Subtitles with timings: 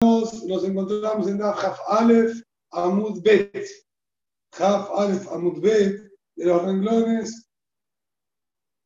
[0.00, 3.66] nos encontramos en Haf Aleph Amud Bet.
[4.58, 7.48] Haf Aleph Amud Bet de los renglones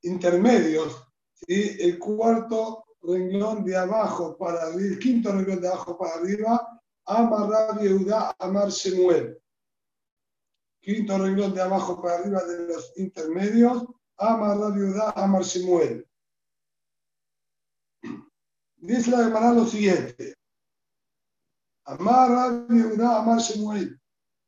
[0.03, 1.05] intermedios.
[1.35, 1.77] ¿sí?
[1.81, 7.49] El cuarto renglón de abajo para arriba, el quinto renglón de abajo para arriba, Amar
[7.49, 9.41] Rab Yehuda Amar Shemuel.
[10.81, 13.85] Quinto renglón de abajo para arriba de los intermedios,
[14.17, 16.07] Amar Rab Yehuda Amar Shemuel.
[18.77, 20.40] Dice la Gemara lo siguiente.
[21.90, 23.96] Amar Rab Yehuda Amar Shemuel.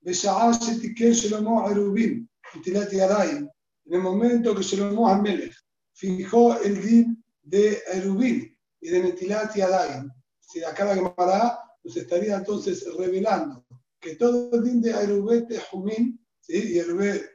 [0.04, 3.48] בשעה שתיקן שלמה עירובין, נטילת ידיים,
[3.88, 5.56] en el momento que Shlomo Amelech
[5.94, 10.10] fijó el din de Erubin y de Netilat Yadayim.
[10.42, 13.66] Si acá la Gemara nos estaría entonces revelando
[14.00, 16.74] que todo el din de Erubet Jumin ¿sí?
[16.74, 17.26] y Erubet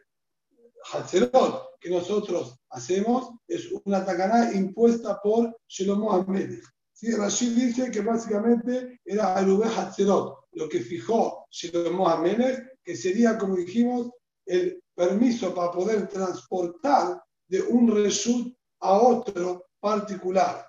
[0.92, 6.64] Hatzerot que nosotros hacemos es una tacaná impuesta por Shlomo Amelech.
[6.97, 7.11] ¿Sí?
[7.11, 13.55] Rashid dice que básicamente era Erubet Hatzerot, lo que fijó Shlomo Amelech, que sería, como
[13.55, 14.09] dijimos,
[14.47, 20.65] el permiso para poder transportar de un reshut a otro particular.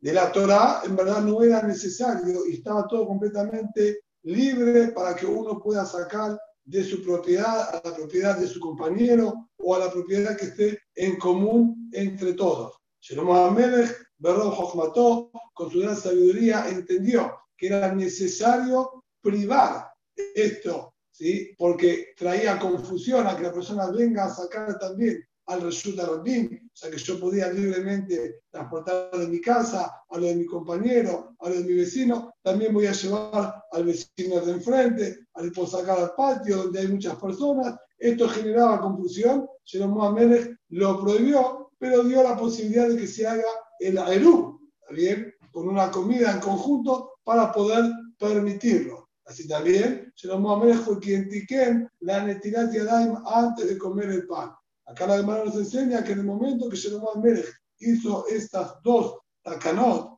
[0.00, 5.26] De la Torah, en verdad no era necesario y estaba todo completamente libre para que
[5.26, 9.92] uno pueda sacar de su propiedad a la propiedad de su compañero o a la
[9.92, 12.76] propiedad que esté en común entre todos.
[13.02, 19.88] Shalom Amelech, Berro Jochmató, con su gran sabiduría, entendió que era necesario privar
[20.34, 21.54] esto ¿sí?
[21.58, 26.76] porque traía confusión a que la persona venga a sacar también al Reshut Rabin, o
[26.76, 31.48] sea que yo podía libremente transportar de mi casa a lo de mi compañero, a
[31.48, 35.98] lo de mi vecino, también voy a llevar al vecino de enfrente, al puedo sacar
[35.98, 37.76] al patio donde hay muchas personas.
[37.96, 43.44] Esto generaba confusión, Jerome Amelech lo prohibió, pero dio la posibilidad de que se haga
[43.80, 44.60] el Aerú,
[44.90, 45.32] bien?
[45.52, 49.08] Con una comida en conjunto para poder permitirlo.
[49.24, 54.52] Así también, Shlomo Amelech quien tiquen la netilat yadayim antes de comer el pan.
[54.86, 59.18] Acá la hermana nos enseña que en el momento que Shlomo Amelech hizo estas dos
[59.42, 60.16] takanot,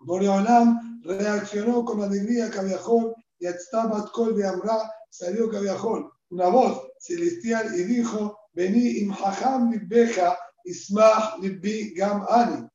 [0.00, 4.78] Boreolam reaccionó con alegría Cabiajón y Atztabat Kol de Amra
[5.08, 10.36] salió Cabiajón, una voz celestial y dijo, vení imhacham libbeja
[10.70, 12.68] ismach libbi gam ani.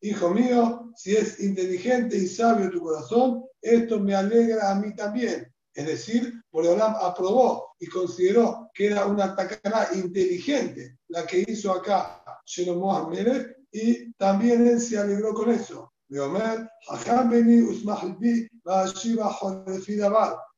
[0.00, 5.52] Hijo mío, si es inteligente y sabio tu corazón, esto me alegra a mí también.
[5.74, 12.22] Es decir, Boreolam aprobó y consideró que era una tacaná inteligente la que hizo acá
[12.24, 15.92] Amelech y también él se alegró con eso.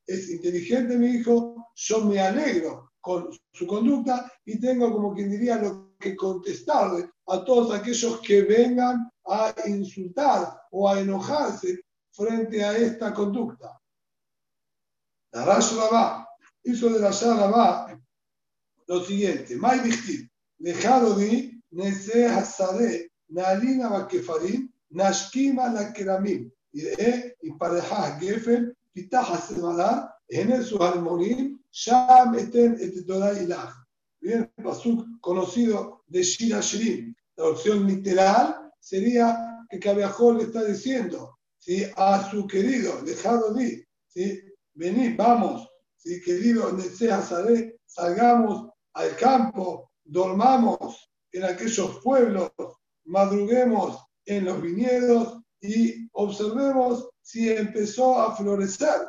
[0.06, 5.56] Es inteligente mi hijo, yo me alegro con su conducta y tengo como quien diría
[5.56, 11.80] lo que contestarle a todos aquellos que vengan a insultar o a enojarse
[12.10, 13.78] frente a esta conducta.
[15.32, 15.74] La Rash
[16.64, 18.00] hizo de la Rabá
[18.88, 20.28] lo siguiente: Mai Bichtiv,
[20.58, 30.64] dejado de Nese Hasade, Nalina Bakefarim, Nashkima la Keramim, y pareja Gefen, Pitaja Semalar, en
[30.64, 32.94] su armonín, Sham eten et
[33.42, 33.79] Ilach.
[34.20, 37.14] Bien, pasuk conocido de Shira Shirim.
[37.34, 41.86] Traducción literal sería que Cabiajol le está diciendo, ¿sí?
[41.96, 44.40] a su querido, dejado de, ¿sí?
[44.74, 45.66] venid, vamos,
[45.96, 46.20] ¿sí?
[46.22, 46.70] querido
[47.86, 52.50] salgamos al campo, dormamos en aquellos pueblos,
[53.04, 59.00] madruguemos en los viñedos y observemos si empezó a florecer.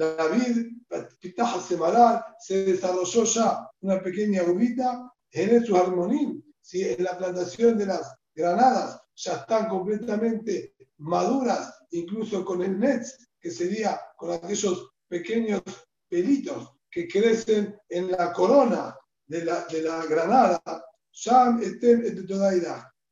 [0.00, 0.78] La vid,
[1.20, 7.76] pitaja semalar, se desarrolló ya una pequeña uvita en su armonín, si en la plantación
[7.76, 14.90] de las granadas ya están completamente maduras, incluso con el nets, que sería con aquellos
[15.06, 15.60] pequeños
[16.08, 18.96] pelitos que crecen en la corona
[19.26, 20.62] de la, de la granada.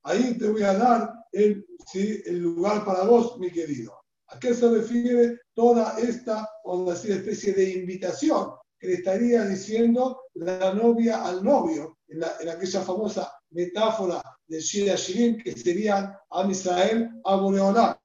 [0.05, 3.98] Ahí te voy a dar el, el lugar para vos, mi querido.
[4.29, 10.73] ¿A qué se refiere toda esta una especie de invitación que le estaría diciendo la
[10.75, 17.11] novia al novio en, en aquella famosa metáfora de Shira Shirin, que serían a Israel,
[17.25, 17.97] a Boreolam.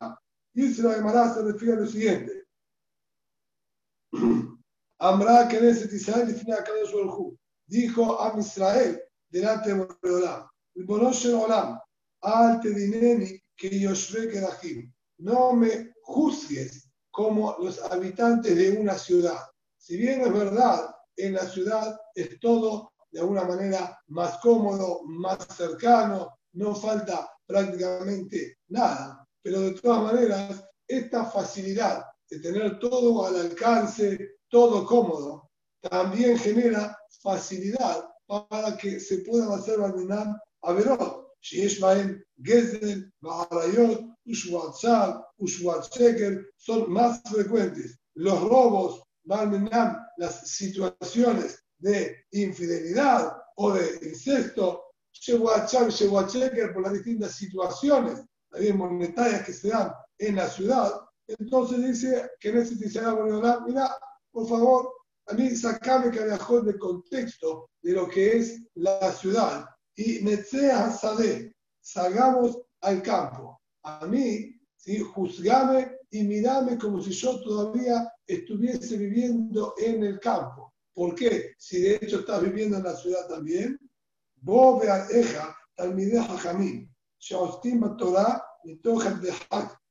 [0.54, 2.44] Dice la Gemara, se refiere a lo siguiente.
[5.00, 7.36] Amra Knesset Israel define a Kadosh Baruj
[7.68, 10.48] Dijo a Israel delante de Boreolam.
[10.76, 11.80] Bonosh Olam,
[12.22, 14.92] al dineni que Yoshve Kedahim.
[15.19, 19.40] No me juzgues como los habitantes de una ciudad.
[19.78, 25.38] Si bien es verdad, en la ciudad es todo de alguna manera más cómodo, más
[25.56, 33.36] cercano, no falta prácticamente nada, pero de todas maneras, esta facilidad de tener todo al
[33.36, 35.52] alcance, todo cómodo,
[35.82, 45.24] también genera facilidad para que se puedan hacer Barminam Averot, Sheesh Baem, Gezel, Baharayot, Ushwatzal,
[45.44, 48.00] Ushwatcheker son más frecuentes.
[48.16, 57.36] Los robos, Barmenam, las situaciones de infidelidad o de incesto, Shewacham, Shewatcheker, por las distintas
[57.36, 58.24] situaciones
[58.75, 60.92] monetarias que se dan en la ciudad.
[61.28, 63.98] Entonces dice que en ese mira,
[64.31, 64.92] por favor,
[65.28, 71.54] a mí sacame carajón del contexto de lo que es la ciudad y Netzea Sadeh,
[71.81, 73.62] salgamos al campo.
[73.84, 75.00] A mí ¿sí?
[75.00, 80.74] juzgame y mirame como si yo todavía estuviese viviendo en el campo.
[80.94, 81.53] ¿Por qué?
[81.57, 83.80] Si de hecho estás viviendo en la ciudad también.
[84.41, 86.94] Vos eja, talmideja jamín.
[87.19, 89.33] Shaostima Torah, de.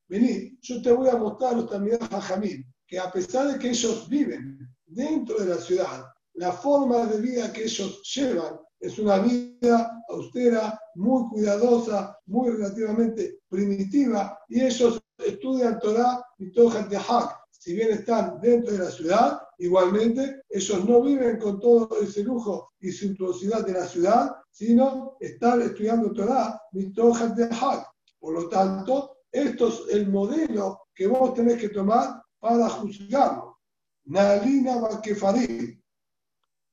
[0.08, 4.08] Vení, yo te voy a mostrar los talmideja jamín, que a pesar de que ellos
[4.08, 6.04] viven dentro de la ciudad,
[6.34, 13.38] la forma de vida que ellos llevan es una vida austera, muy cuidadosa, muy relativamente
[13.49, 17.38] primitiva, y ellos estudian Torah y Tohat de Hak.
[17.50, 22.73] Si bien están dentro de la ciudad, igualmente ellos no viven con todo ese lujo
[22.81, 27.87] y suntuosidad de la ciudad, sino están estudiando Torah y Tohat de Hak.
[28.19, 33.58] Por lo tanto, esto es el modelo que vos tenés que tomar para juzgarlo.
[34.06, 35.81] Nalina Bakefarim.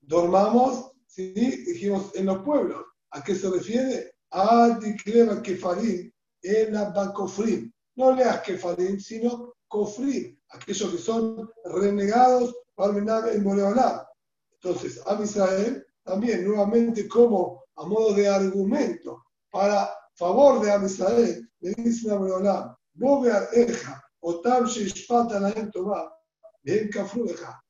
[0.02, 2.86] Dormamos, sí, dijimos en los pueblos.
[3.12, 4.14] ¿A qué se refiere?
[4.32, 6.12] A Dikleva Kefarim
[6.44, 7.72] en la Bakofrim.
[7.96, 12.94] No leas Kefarim, sino Kofrim, aquellos que son renegados para
[13.34, 14.08] en Boreolá.
[14.54, 21.50] Entonces, a Israel también, nuevamente, como a modo de argumento para favor de Am Israel,
[21.60, 26.12] le dice a Boreolá, Bobear Eja, Otam Shishpata la Tomá,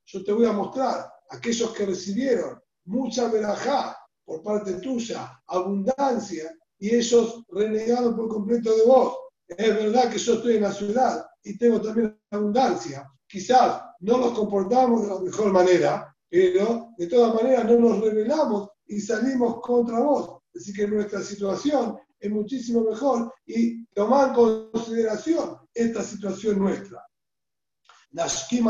[0.04, 2.60] yo te voy a mostrar aquellos que recibieron
[2.90, 9.16] mucha verajá por parte tuya, abundancia, y ellos renegaron por completo de vos.
[9.46, 13.08] Es verdad que yo estoy en la ciudad y tengo también abundancia.
[13.26, 18.70] Quizás no nos comportamos de la mejor manera, pero de todas maneras no nos rebelamos
[18.86, 20.42] y salimos contra vos.
[20.54, 27.04] Así que nuestra situación es muchísimo mejor y tomar consideración esta situación nuestra.
[28.12, 28.66] Nashkim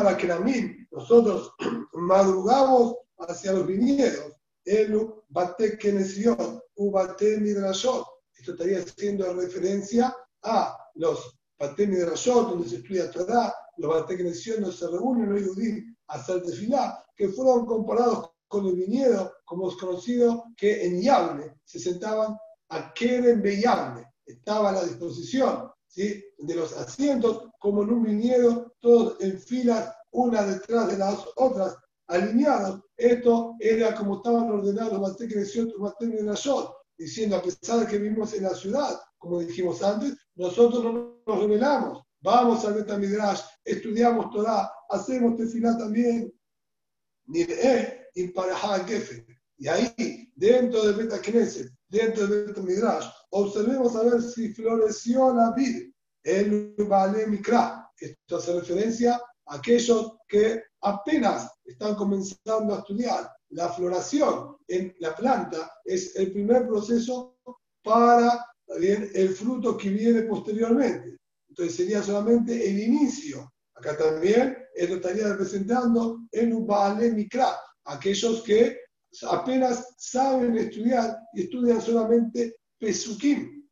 [0.90, 1.52] nosotros
[1.92, 2.96] madrugamos
[3.28, 4.32] hacia los viñedos.
[4.64, 8.06] Elu bate Kenesiot, ubate Midrashot.
[8.34, 14.60] Esto estaría haciendo referencia a los bate Midrashot, donde se estudia Torah, los bate Kenesiot
[14.60, 19.70] donde se reúnen los judíos a hacer tefilá, que fueron comparados con el viñedo, como
[19.70, 22.36] es conocido que en Yavne se sentaban
[22.70, 26.24] a Keren Beyavne, estaba a la disposición ¿sí?
[26.38, 31.76] de los asientos como en un viñedo, todos en filas, una detrás de las otras,
[32.10, 32.82] alineados.
[32.96, 38.34] Esto era como estaban ordenados los creció de Nashot, diciendo, a pesar de que vivimos
[38.34, 42.02] en la ciudad, como dijimos antes, nosotros no nos revelamos.
[42.22, 46.32] Vamos al Betamidrash, estudiamos Torah, hacemos tefilá también.
[49.56, 55.90] Y ahí, dentro del Betacneset, dentro del Betamidrash, observemos a ver si floreció la vida
[56.22, 57.90] el Vale Mikra.
[57.96, 63.30] Esto hace referencia a aquellos que apenas están comenzando a estudiar.
[63.50, 67.38] La floración en la planta es el primer proceso
[67.82, 68.46] para
[68.78, 71.18] el fruto que viene posteriormente.
[71.48, 73.52] Entonces sería solamente el inicio.
[73.74, 78.78] Acá también esto estaría representando el Vale Mikra, aquellos que
[79.28, 83.68] apenas saben estudiar y estudian solamente Pesukim,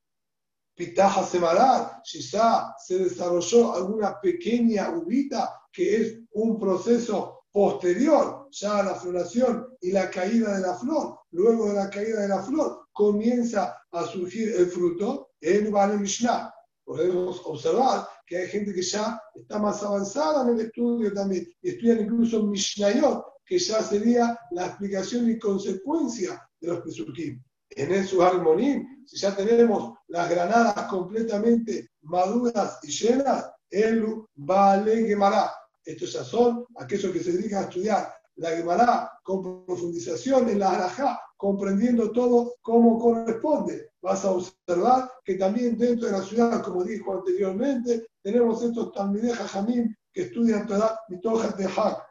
[0.75, 8.83] Pitaja Semarar, quizá se desarrolló alguna pequeña uvita que es un proceso posterior ya a
[8.83, 11.21] la floración y la caída de la flor.
[11.31, 16.53] Luego de la caída de la flor comienza a surgir el fruto en Vale Mishnah.
[16.85, 21.69] Podemos observar que hay gente que ya está más avanzada en el estudio también y
[21.69, 28.21] estudian incluso Mishnayot, que ya sería la explicación y consecuencia de los Pesukim en el
[28.21, 35.53] armonía, si ya tenemos las granadas completamente maduras y llenas, el vale Gemara.
[35.89, 40.73] Estos ya son aquellos que se dedican a estudiar la Gemara con profundización en la
[40.73, 43.93] Arajá, comprendiendo todo como corresponde.
[44.03, 49.35] Vas a observar que también dentro de la ciudad, como dijo anteriormente, tenemos estos Talmideh
[49.35, 52.09] Jamim que estudian toda Mitojas de Hak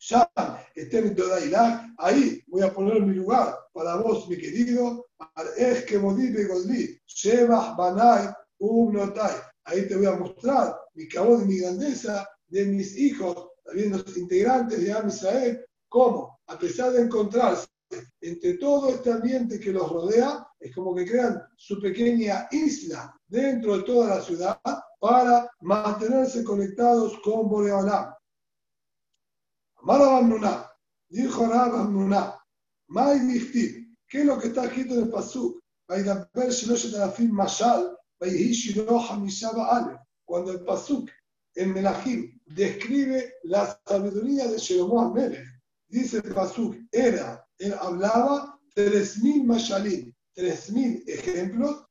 [0.00, 0.30] ya
[0.74, 5.06] estén en ahí voy a poner mi lugar para vos, mi querido,
[5.56, 9.34] es que Godli, Shebach Banai Ubnotai.
[9.64, 14.16] Ahí te voy a mostrar mi cabo de mi grandeza, de mis hijos, también los
[14.16, 17.66] integrantes de Am Israel, como a pesar de encontrarse
[18.20, 23.78] entre todo este ambiente que los rodea, es como que crean su pequeña isla dentro
[23.78, 24.60] de toda la ciudad
[24.98, 28.12] para mantenerse conectados con Boreolam.
[29.76, 30.68] Amar
[31.08, 31.90] dijo Rab
[32.88, 33.50] Mai
[34.08, 35.60] ¿qué es lo que está escrito en el Pasuk?
[37.30, 37.98] Mashal,
[40.24, 41.10] cuando el Pasuk
[41.54, 45.45] en Melahim describe la sabiduría de Shelomo Amelech,
[45.87, 51.85] dice el Pasuk, era, él hablaba 3.000 Mashalim, 3.000 ejemplos,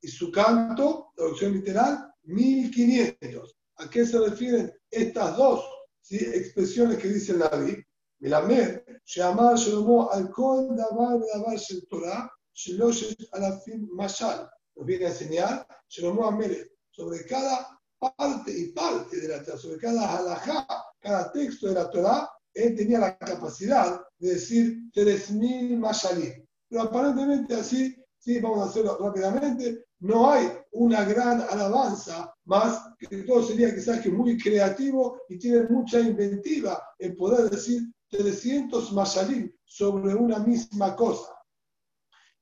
[0.00, 3.54] y su canto, traducción literal, 1.500.
[3.76, 5.64] ¿A qué se refieren estas dos
[6.10, 7.84] expresiones que dice el Naví?
[8.20, 14.38] מלמד שאמר שלמה על כל דבר ודבר של תורה שלושת אלפים משל.
[14.76, 17.80] Nos viene a enseñar Shlomo Amelech sobre cada
[18.11, 20.67] parte y parte de la Torah, sobre cada halajá,
[20.99, 26.45] cada texto de la Torah, él tenía la capacidad de decir 3.000 mashalim.
[26.69, 33.23] Pero aparentemente así, sí, vamos a hacerlo rápidamente, no hay una gran alabanza, más que
[33.23, 39.51] todo sería quizás que muy creativo y tiene mucha inventiva en poder decir 300 mashalim
[39.63, 41.33] sobre una misma cosa.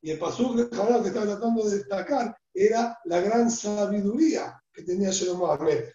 [0.01, 5.43] Y el pasú que estaba tratando de destacar era la gran sabiduría que tenía Shalom
[5.49, 5.85] Ahmed.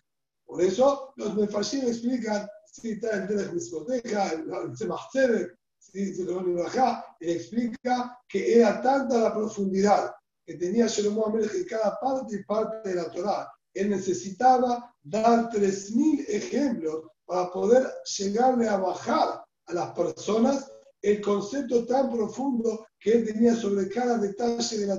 [0.45, 7.07] Por eso los Mefarshim explican, si está en Derech Mispoteja, el Tzemach Tzedek, si él
[7.21, 10.15] explica que era tanta la profundidad
[10.45, 13.51] que tenía Shalom Ahmed en cada parte y parte de la Torah.
[13.75, 20.71] Él necesitaba dar 3.000 ejemplos para poder llegarle a bajar a las personas
[21.03, 24.97] el concepto tan profundo que él tenía sobre cada detalle de la,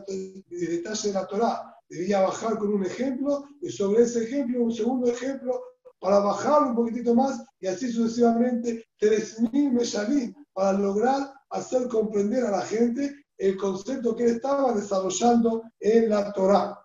[0.50, 1.77] detalle de la Torah.
[1.90, 5.62] Debía bajar con un ejemplo y sobre ese ejemplo un segundo ejemplo
[6.00, 12.52] para bajar un poquitito más y así sucesivamente 3.000 meshalim para lograr hacer comprender a
[12.52, 16.84] la gente el concepto que él estaba desarrollando en la Torah.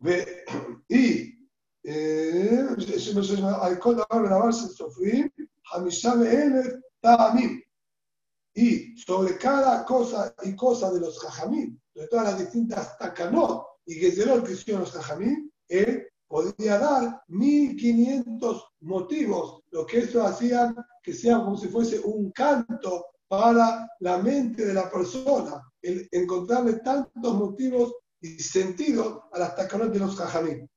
[0.88, 1.40] Y
[1.82, 2.66] eh,
[8.54, 13.94] y sobre cada cosa y cosa de los jajamín, de todas las distintas takanot y
[13.94, 21.12] gezerot que hicieron los jajamín, él podía dar 1500 motivos, lo que eso hacía que
[21.12, 27.34] sea como si fuese un canto para la mente de la persona, el encontrarle tantos
[27.34, 30.70] motivos y sentidos a las takanot de los jajamín.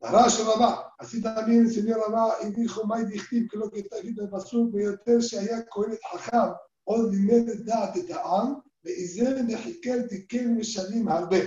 [0.00, 4.30] Así también el señor Rabá y dijo, May que lo que está escrito en el
[4.30, 6.54] Pasur, Beyoter Shaya Kohelet Hajam,
[6.84, 11.37] Od Limed Da'at Ta'am, העם, ועיזר מחיקר תיקן משלים הרבה.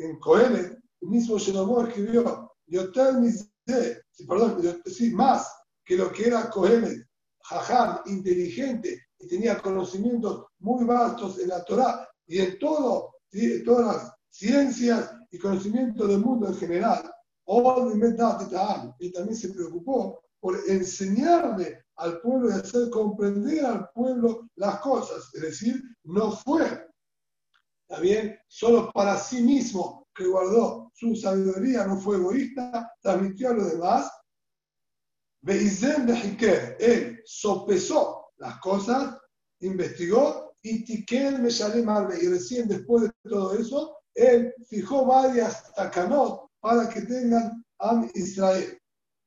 [0.00, 0.70] En Cohelet,
[1.02, 3.94] el mismo Shelomo escribió, יותר מזה,
[4.26, 5.46] perdón, sí, más
[5.84, 7.06] que lo que era Cohelet,
[7.44, 13.86] Jajam, inteligente, y tenía conocimientos muy vastos en la Torah y en todo, en todas
[13.86, 17.12] las ciencias y conocimientos del mundo en general
[18.98, 25.29] y también se preocupó por enseñarle al pueblo y hacer comprender al pueblo las cosas.
[25.33, 26.87] Es decir, no fue,
[27.87, 33.71] también solo para sí mismo que guardó su sabiduría, no fue egoísta, transmitió a los
[33.71, 34.11] demás.
[36.79, 39.17] Él sopesó las cosas,
[39.59, 46.89] investigó y Tikel me Y recién después de todo eso, él fijó varias takanot para
[46.89, 48.77] que tengan Am Israel.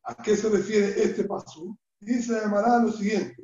[0.04, 1.76] ¿A qué se refiere este paso?
[2.00, 3.37] Dice Amará lo siguiente: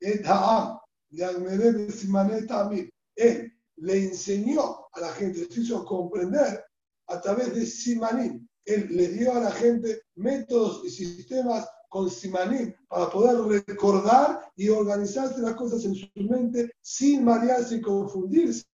[0.00, 0.78] et Ha'am,
[3.16, 6.64] Él le enseñó a la gente, le hizo comprender
[7.06, 8.46] a través de Simanim.
[8.64, 14.68] Él le dio a la gente métodos y sistemas con Simanim para poder recordar y
[14.68, 18.64] organizarse las cosas en su mente sin marearse y confundirse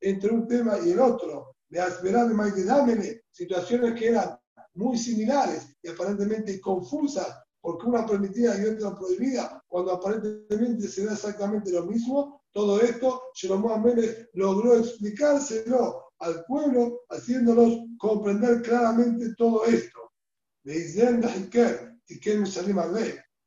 [0.00, 4.38] entre un tema y el otro de situaciones que eran
[4.74, 7.27] muy similares y aparentemente confusas,
[7.59, 13.21] porque una permitida y otra prohibida, cuando aparentemente se da exactamente lo mismo, todo esto,
[13.35, 20.11] Shlomo Amélez logró explicárselo al pueblo, haciéndolos comprender claramente todo esto.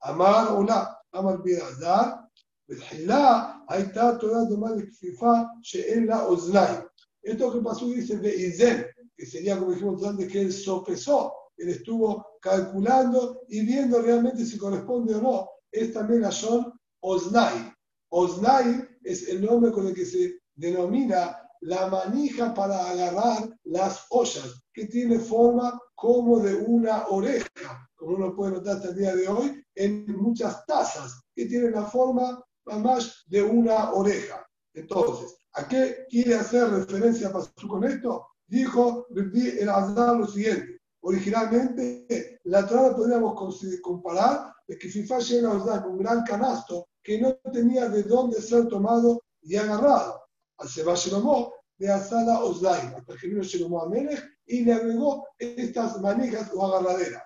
[0.00, 2.24] Amar Ola, Amar Birazar,
[2.68, 6.80] בתחילה הייתה תורה דומה לכפיפה שאין לה אוזניים.
[7.26, 8.84] Esto que pasó dice de Izen,
[9.16, 14.57] que sería como dijimos antes, que él sopesó, él estuvo calculando y viendo realmente si
[14.57, 15.49] corresponde o no.
[15.71, 16.31] Es también la
[17.01, 17.73] Oznai.
[18.09, 24.61] Oznai es el nombre con el que se denomina la manija para agarrar las ollas,
[24.73, 29.27] que tiene forma como de una oreja, como uno puede notar hasta el día de
[29.27, 34.45] hoy, en muchas tazas, que tienen la forma más de una oreja.
[34.73, 38.27] Entonces, ¿a qué quiere hacer referencia Pasú con esto?
[38.47, 40.78] Dijo el Azar lo siguiente.
[41.01, 43.35] Originalmente, la trama podríamos
[43.81, 48.67] comparar de que FIFA llega a un gran canasto que no tenía de dónde ser
[48.67, 50.21] tomado y agarrado.
[50.57, 50.95] Al Seba
[51.77, 53.89] de Asala Oslaim, hasta que vino Shelomó
[54.45, 57.23] y le agregó estas manejas o agarraderas.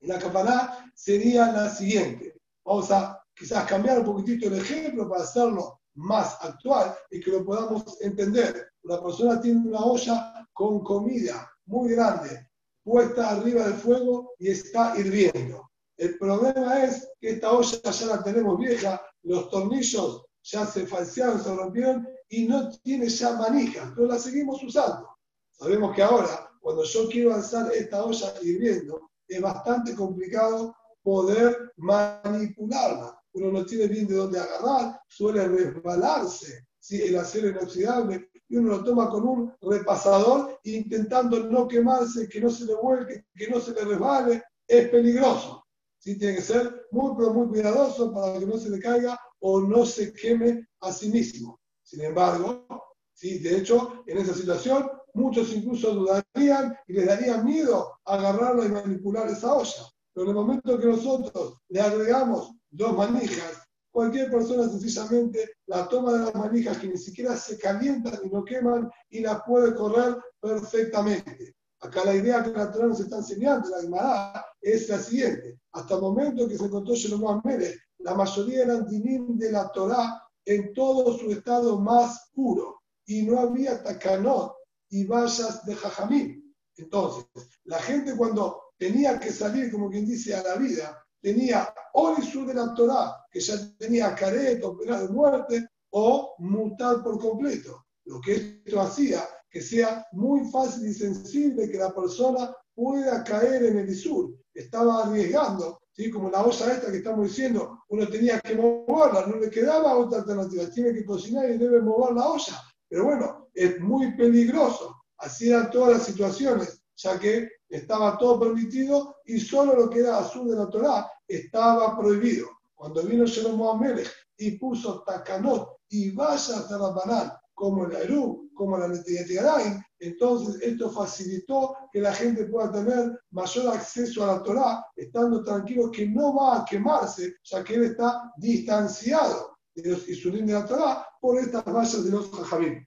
[0.00, 2.38] La campaná sería la siguiente.
[2.62, 7.44] Vamos a quizás cambiar un poquitito el ejemplo para hacerlo más actual y que lo
[7.44, 8.68] podamos entender.
[8.82, 12.50] Una persona tiene una olla con comida muy grande
[12.86, 15.68] puesta arriba del fuego y está hirviendo.
[15.96, 21.42] El problema es que esta olla ya la tenemos vieja, los tornillos ya se falsearon,
[21.42, 25.08] se rompieron y no tiene ya manija, pero la seguimos usando.
[25.50, 33.20] Sabemos que ahora, cuando yo quiero alzar esta olla hirviendo, es bastante complicado poder manipularla.
[33.32, 37.02] Uno no tiene bien de dónde agarrar, suele resbalarse ¿sí?
[37.02, 42.50] el acero inoxidable y uno lo toma con un repasador intentando no quemarse, que no
[42.50, 44.42] se le vuelque, que no se le resbale.
[44.66, 45.64] Es peligroso.
[45.98, 46.18] ¿sí?
[46.18, 49.84] Tiene que ser muy, pero muy cuidadoso para que no se le caiga o no
[49.84, 51.60] se queme a sí mismo.
[51.82, 52.66] Sin embargo,
[53.12, 53.38] ¿sí?
[53.38, 59.28] de hecho, en esa situación, muchos incluso dudarían y les daría miedo agarrarla y manipular
[59.28, 59.90] esa olla.
[60.12, 63.65] Pero en el momento que nosotros le agregamos dos manijas,
[63.96, 68.44] cualquier persona sencillamente la toma de las manijas que ni siquiera se calientan y no
[68.44, 71.56] queman y las puede correr perfectamente.
[71.80, 75.58] Acá la idea que la Torah nos está enseñando, la Gemara, es la siguiente.
[75.72, 80.22] Hasta el momento que se encontró Shalom Amérez, la mayoría eran dinim de la Torah
[80.44, 84.52] en todo su estado más puro y no había takanot
[84.90, 86.54] y vallas de jajamín.
[86.76, 87.24] Entonces,
[87.64, 92.22] la gente cuando tenía que salir, como quien dice, a la vida, tenía o el
[92.22, 97.18] sur de la Torah, que ya tenía caret o pena de muerte, o mutar por
[97.18, 97.86] completo.
[98.04, 99.22] Lo que esto hacía
[99.56, 104.36] que sea muy fácil y sensible que la persona pueda caer en el Isur.
[104.52, 106.10] Estaba arriesgando, ¿sí?
[106.10, 110.18] como la olla esta que estamos diciendo, uno tenía que moverla, no le quedaba otra
[110.18, 112.62] alternativa, tiene que cocinar y debe mover la olla.
[112.86, 114.94] Pero bueno, es muy peligroso.
[115.16, 120.18] Así eran todas las situaciones, ya que estaba todo permitido y solo lo que era
[120.18, 122.48] azul de la Torah estaba prohibido.
[122.74, 128.76] Cuando vino Shalom Amelech y puso takanot y vallas de banal como el Eru, como
[128.76, 134.84] la Netiyatiyarain, entonces esto facilitó que la gente pueda tener mayor acceso a la Torah,
[134.94, 140.46] estando tranquilo que no va a quemarse, ya que él está distanciado de los Isurim
[140.46, 142.86] de la Torah por estas vallas de los Jajamim.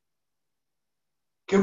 [1.48, 1.58] Que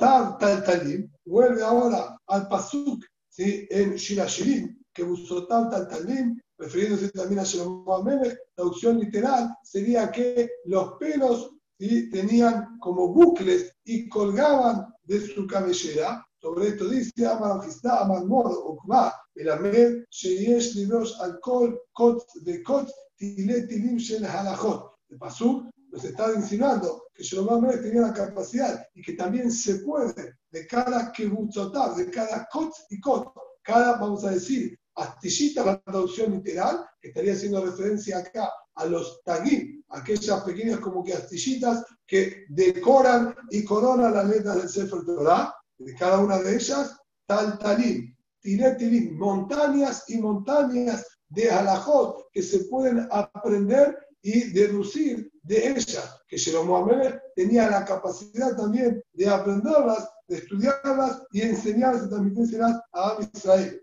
[0.00, 3.04] tal tal talim, vuelve ahora al Pasuk
[3.38, 3.68] ¿sí?
[3.70, 5.04] en Shilashirim, que
[5.48, 12.10] tal tal talim, refiriéndose también a Shalom la traducción literal sería que los pelos y
[12.10, 16.24] tenían como bucles y colgaban de su cabellera.
[16.40, 22.88] Sobre esto dice Amar Amar Mor, Okma, el Amed, Sheyesh Libros Alcohol, Kot de Kot,
[23.16, 24.90] Tilet Tilim Shel Halachot.
[25.10, 25.68] El Pasuk
[25.98, 31.10] nos está insinuando que Shalom tenía la capacidad y que también se puede de cada
[31.10, 33.32] kibutzotab, de cada kot y kot,
[33.62, 39.20] cada, vamos a decir, astillita, la traducción literal, que estaría haciendo referencia acá a los
[39.24, 45.52] tagim, aquellas pequeñas como que astillitas que decoran y coronan las letras del Sefer Torah,
[45.78, 52.60] de cada una de ellas, tal talim, tirim, montañas y montañas de halajot que se
[52.66, 56.88] pueden aprender y deducir de ellas, que Shalom
[57.34, 63.82] tenía la capacidad también de aprenderlas, de estudiarlas y enseñarlas y transmitírselas a Israel.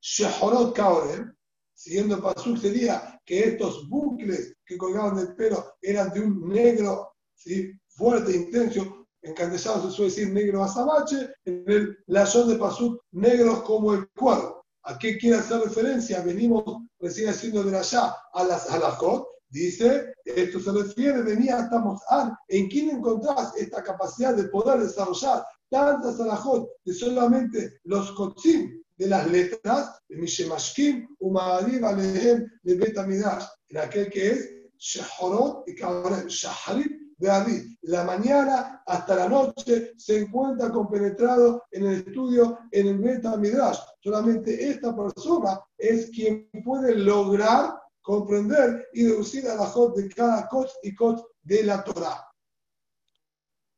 [0.00, 1.34] Shehorot Kaorem,
[1.74, 7.72] siguiendo Pasuk, sería que estos bucles que colgaban del pelo eran de un negro ¿sí?
[7.88, 13.94] fuerte, intenso, en se suele decir negro azabache, en el lazón de Pasuk, negros como
[13.94, 14.64] el cuadro.
[14.84, 16.22] ¿A qué quiere hacer referencia?
[16.22, 16.62] Venimos
[17.00, 19.26] recién haciendo de allá a las alajot.
[19.50, 22.02] Dice, esto se refiere, venía estamos
[22.48, 29.06] ¿En quién encontrás esta capacidad de poder desarrollar tantas alajot de solamente los kotzim, de
[29.06, 36.98] las letras de Mishemashkim, Umadim, Alehem, de Betamidash, en aquel que es Shahorot y Shaharit
[37.18, 43.78] de La mañana hasta la noche se encuentra compenetrado en el estudio en el Betamidash.
[44.00, 47.74] Solamente esta persona es quien puede lograr
[48.08, 52.26] comprender y deducir a la jot de cada coach y coach de la Torah.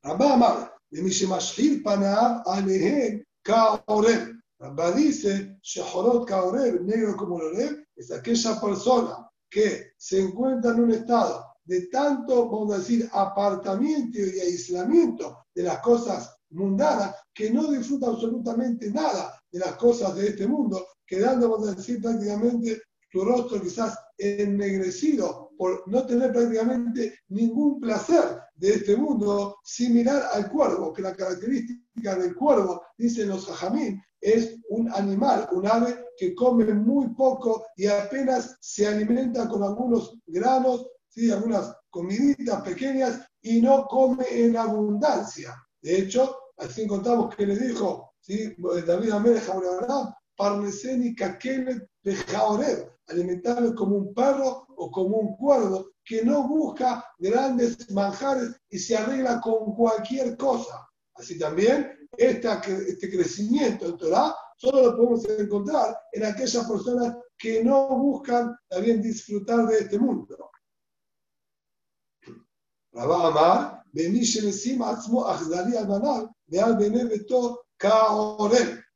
[0.04, 4.40] Rabba Amar, de Mishemashil Panav Alehem Kaoreb.
[4.60, 10.92] Rabba dice, Shehorot Kaoreb, negro como Loreb, es aquella persona que se encuentra en un
[10.92, 17.68] estado de tanto, vamos a decir, apartamiento y aislamiento de las cosas mundanas, que no
[17.72, 23.24] disfruta absolutamente nada de las cosas de este mundo, quedando, vamos a decir, prácticamente tu
[23.24, 30.92] rostro quizás ennegrecido por no tener prácticamente ningún placer de este mundo, similar al cuervo,
[30.92, 36.64] que la característica del cuervo, dicen los hajamín, es un animal, un ave que come
[36.74, 41.30] muy poco y apenas se alimenta con algunos granos, ¿sí?
[41.30, 45.54] algunas comiditas pequeñas y no come en abundancia.
[45.80, 48.54] De hecho, así contamos que le dijo ¿sí?
[48.86, 56.24] David Amérez Abraham, Parneseni Kakelet Bejaoreb, alimentarlo como un perro o como un cuervo que
[56.24, 60.88] no busca grandes manjares y se arregla con cualquier cosa.
[61.14, 67.88] Así también, este crecimiento en Torah solo lo podemos encontrar en aquellas personas que no
[67.96, 70.50] buscan también disfrutar de este mundo.
[72.92, 73.84] Rabá Amar.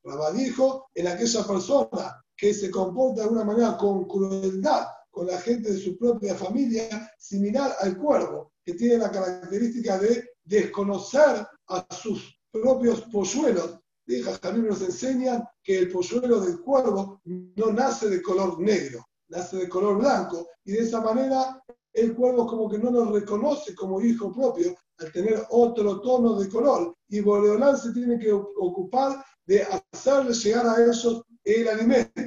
[0.02, 5.38] Rabá dijo en aquella persona que se comporta de alguna manera con crueldad con la
[5.38, 11.86] gente de su propia familia, similar al cuervo, que tiene la característica de desconocer a
[11.94, 13.78] sus propios polluelos.
[14.40, 19.68] También nos enseñan que el polluelo del cuervo no nace de color negro, nace de
[19.68, 24.32] color blanco, y de esa manera el cuervo como que no nos reconoce como hijo
[24.32, 30.34] propio al tener otro tono de color, y Boreolán se tiene que ocupar de hacerle
[30.34, 32.20] llegar a ellos el alimento.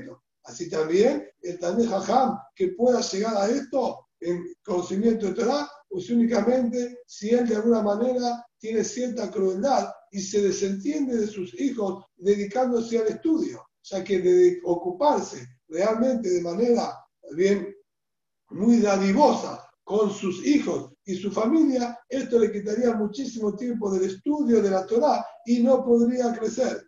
[0.48, 6.10] Así también el Taneh Jajam que pueda llegar a esto en conocimiento de Torah, pues
[6.10, 12.06] únicamente si él de alguna manera tiene cierta crueldad y se desentiende de sus hijos
[12.16, 16.98] dedicándose al estudio, ya que de ocuparse realmente de manera
[17.36, 17.76] bien
[18.50, 24.62] muy dadivosa con sus hijos y su familia, esto le quitaría muchísimo tiempo del estudio
[24.62, 26.88] de la Torah y no podría crecer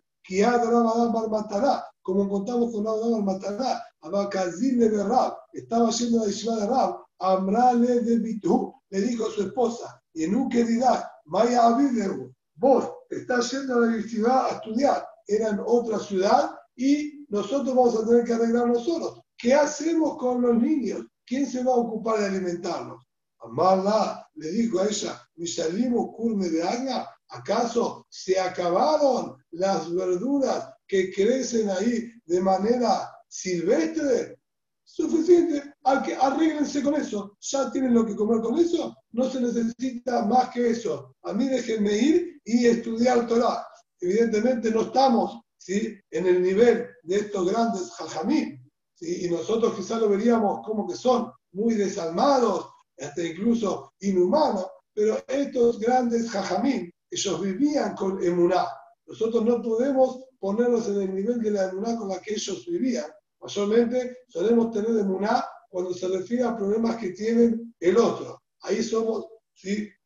[2.10, 6.96] como contamos con Abraham Matará, Abakazile de Rab, estaba yendo a la isla de Rab,
[7.20, 12.90] Amrale de Bitu, le dijo a su esposa, y en un dirás, Maya Abideru, vos
[13.08, 18.04] estás yendo a la universidad a estudiar, era en otra ciudad y nosotros vamos a
[18.04, 19.20] tener que arreglar nosotros.
[19.38, 21.06] ¿Qué hacemos con los niños?
[21.24, 23.06] ¿Quién se va a ocupar de alimentarlos?
[23.38, 31.12] Amarla le dijo a ella, salimos curme de agua, ¿Acaso se acabaron las verduras que
[31.12, 34.36] crecen ahí de manera silvestre?
[34.82, 35.62] Suficiente,
[36.04, 37.36] que arréglense con eso.
[37.40, 41.14] Ya tienen lo que comer con eso, no se necesita más que eso.
[41.22, 43.64] A mí déjenme ir y estudiar Torah.
[44.00, 45.96] Evidentemente no estamos ¿sí?
[46.10, 48.58] en el nivel de estos grandes jajamí,
[48.94, 49.26] ¿sí?
[49.26, 55.78] y nosotros quizás lo veríamos como que son muy desalmados, hasta incluso inhumanos, pero estos
[55.78, 58.66] grandes jajamí ellos vivían con emuná.
[59.10, 63.10] Nosotros no podemos ponernos en el nivel de la emuná con la que ellos vivían.
[63.40, 68.40] Mayormente solemos tener emuná cuando se refiere a problemas que tienen el otro.
[68.60, 69.26] Ahí somos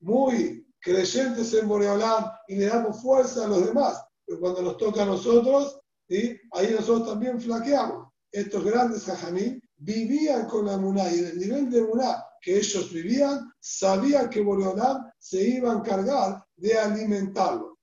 [0.00, 4.02] muy creyentes en Boreolán y le damos fuerza a los demás.
[4.24, 6.40] Pero cuando nos toca a nosotros, ¿sí?
[6.52, 8.08] ahí nosotros también flaqueamos.
[8.32, 12.90] Estos grandes jajamí vivían con la emuná y en el nivel de emuná que ellos
[12.90, 17.73] vivían, sabían que Boreolán se iba a encargar de alimentarlo.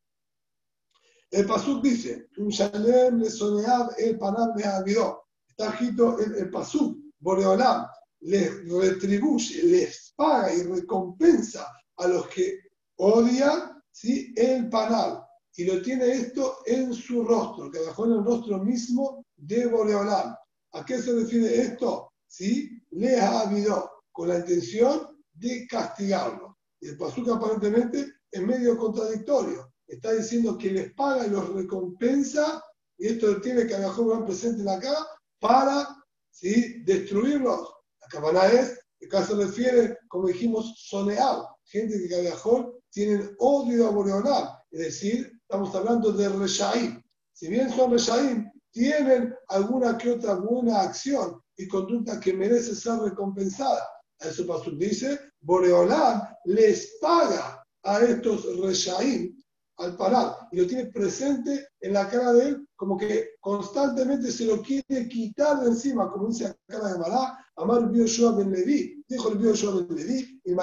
[1.32, 5.24] El Pasuk dice, le soneab el panam le avidó.
[5.48, 7.88] Está escrito el, el Pasuk, Boreolam
[8.22, 11.66] les retribuye, les paga y recompensa
[11.98, 12.60] a los que
[12.98, 14.34] odian ¿sí?
[14.36, 15.24] el panal.
[15.56, 20.36] Y lo tiene esto en su rostro, que dejó en el rostro mismo de Boreolam.
[20.74, 22.14] ¿A qué se refiere esto?
[22.28, 22.70] ¿Sí?
[22.92, 26.58] Les ha habido con la intención de castigarlo.
[26.80, 29.71] Y el Pasuk aparentemente es medio contradictorio.
[29.92, 32.64] Está diciendo que les paga y los recompensa,
[32.98, 34.96] y esto tiene que Abajón presente en acá,
[35.38, 35.86] para
[36.30, 36.82] ¿sí?
[36.86, 37.74] destruirlos.
[38.00, 43.92] La cabana es, el caso refiere, como dijimos, soneado, gente que Abajón tienen odio a
[43.92, 47.04] Boreolam, es decir, estamos hablando de Reshaim.
[47.34, 52.98] Si bien son Reshaim, tienen alguna que otra buena acción y conducta que merece ser
[53.00, 53.86] recompensada.
[54.22, 59.41] A eso Pasuk dice, Boreolam les paga a estos reshaim
[59.82, 64.46] al parar y lo tiene presente en la cara de él, como que constantemente se
[64.46, 69.04] lo quiere quitar de encima, como dice la cara de Mará, Amar Bioshua ben Levi,
[69.08, 70.56] dijo el Bioshua ben Levi, y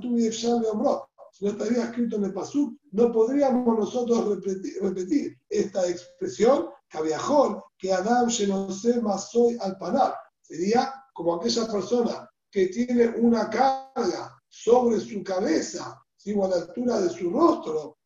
[0.00, 1.08] tú y hombró.
[1.32, 4.42] si no estaría escrito en el Pasú, no podríamos nosotros
[4.80, 6.68] repetir, esta expresión,
[7.02, 8.28] viajó que Adam
[9.02, 10.14] más soy al panar.
[10.42, 16.00] Sería como aquella persona que tiene una carga sobre su cabeza,
[16.36, 17.96] o a la altura de su rostro,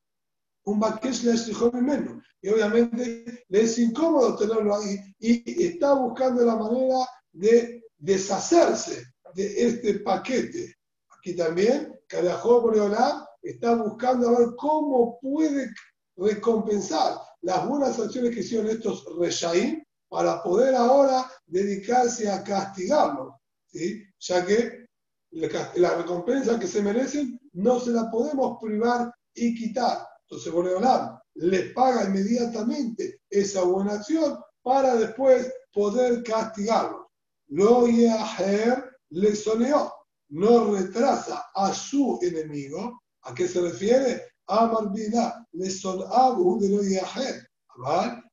[0.64, 2.22] un Bakesh le menos.
[2.40, 9.66] Y obviamente le es incómodo tenerlo ahí y está buscando la manera de deshacerse de
[9.66, 10.74] este paquete.
[11.18, 15.70] Aquí también, Carajó Boreolá está buscando a ver cómo puede
[16.16, 23.34] recompensar las buenas acciones que hicieron estos Reshaim para poder ahora dedicarse a castigarlos.
[23.66, 24.02] ¿sí?
[24.20, 24.86] Ya que
[25.32, 30.06] la recompensa que se merecen no se la podemos privar y quitar.
[30.28, 37.06] Entonces Boreolá les paga inmediatamente esa buena acción para después poder castigarlos.
[37.48, 39.92] Lo Yaher le soneó,
[40.30, 43.00] no retrasa a su enemigo.
[43.22, 44.22] ¿A qué se refiere?
[44.46, 47.46] Amar Bina, le sonabu de lo Yaher.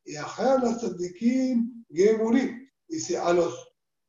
[0.05, 2.67] Yaher la tzadikim gemurim.
[2.87, 3.53] Dice a los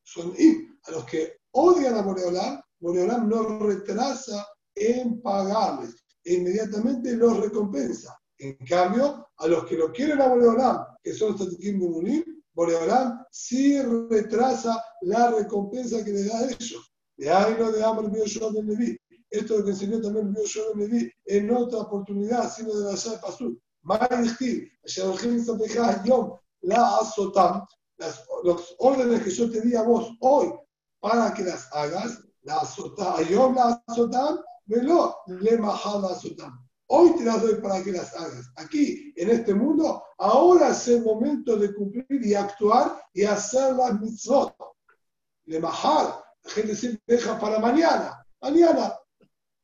[0.03, 7.39] sonim, a los que odian a Boreolam, Boreolam no retrasa en pagarles, e inmediatamente los
[7.39, 8.19] recompensa.
[8.39, 13.25] En cambio, a los que lo quieren a Boreolam, que son los tzadikim gemurim, Boreolam
[13.31, 13.81] sí
[14.11, 16.93] retrasa la recompensa que le da a ellos.
[17.17, 18.99] De ahí no de Amar Bioshua de Leví.
[19.31, 22.97] Esto es lo que enseñó también Bioshua de Leví en otra oportunidad, sino de la
[22.97, 23.57] Shah Pasur.
[26.05, 27.67] Yom, la azotam,
[28.45, 30.53] los órdenes que yo te di a vos hoy
[31.01, 36.03] para que las hagas, la azotam, Yom la azotam, velo, le mahal.
[36.95, 38.53] Hoy te las doy para que las hagas.
[38.57, 43.99] Aquí, en este mundo, ahora es el momento de cumplir y actuar y hacer las
[43.99, 44.55] mitzvot.
[45.47, 48.23] Le majar, la gente siempre deja para mañana.
[48.43, 48.95] Mañana,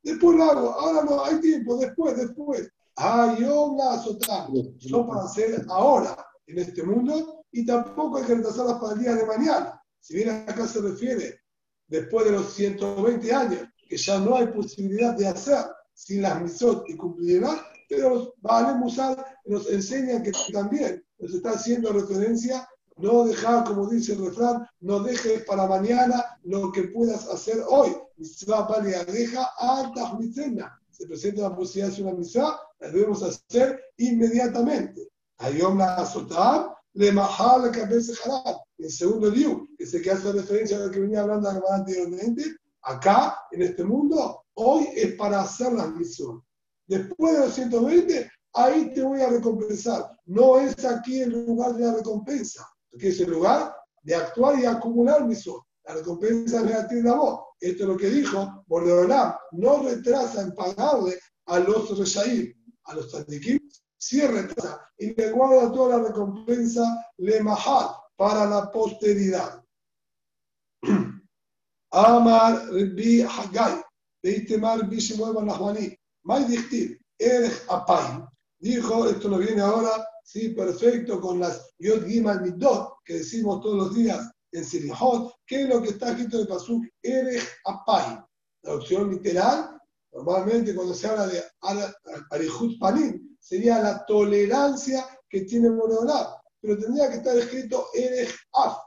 [0.01, 0.71] después lo hago.
[0.71, 2.67] Ahora no, hay tiempo, después, después.
[2.95, 8.93] Ayom la Son para hacer ahora, en este mundo, y tampoco hay que retrasarlas para
[8.93, 9.81] el día de mañana.
[9.99, 11.41] Si bien acá se refiere
[11.87, 16.87] después de los 120 años, que ya no hay posibilidad de hacer sin las misot
[16.87, 23.65] y cumplirá, pero Baal Musar nos enseña que también nos está haciendo referencia, no dejar,
[23.65, 27.95] como dice el refrán, no dejes para mañana lo que puedas hacer hoy.
[28.17, 28.67] Mitzvah
[29.07, 30.17] deja alta
[30.91, 35.09] Se presenta la posibilidad de una mitzvah, la debemos hacer inmediatamente.
[35.39, 38.13] Ayom la azotab, le mahal la cabeza
[38.77, 42.43] El segundo diu, que se que hace referencia a lo que venía hablando anteriormente,
[42.81, 46.43] acá, en este mundo, Hoy es para hacer la misión.
[46.85, 50.11] Después de los 120, ahí te voy a recompensar.
[50.25, 54.65] No es aquí el lugar de la recompensa, que es el lugar de actuar y
[54.65, 55.61] acumular misión.
[55.85, 57.39] La recompensa es negativa a vos.
[57.61, 59.33] Esto es lo que dijo Bordeolán.
[59.53, 63.59] No retrasa en pagarle a los reshaim, a los tzadikim,
[63.97, 66.83] sí retrasa y le guarda toda la recompensa
[67.17, 69.63] le mahal para la posteridad.
[71.91, 73.81] Amar Rabbi Haggai.
[74.23, 75.95] Beitemar Bishimoy Nahmani.
[76.23, 78.23] May Dichtiv, Erech Apay.
[78.61, 83.77] Dijo, esto nos viene ahora, sí, perfecto, con las Yod Gimal Midot, que decimos todos
[83.77, 88.19] los días en Sirihot, que es lo que está escrito en Pasuk, Erech Apay.
[88.61, 89.79] Traducción literal,
[90.11, 91.41] normalmente cuando se habla de
[92.31, 96.27] Arihut Panim, sería la tolerancia que tiene Boreolam,
[96.59, 98.77] pero tendría que estar escrito Erech Af,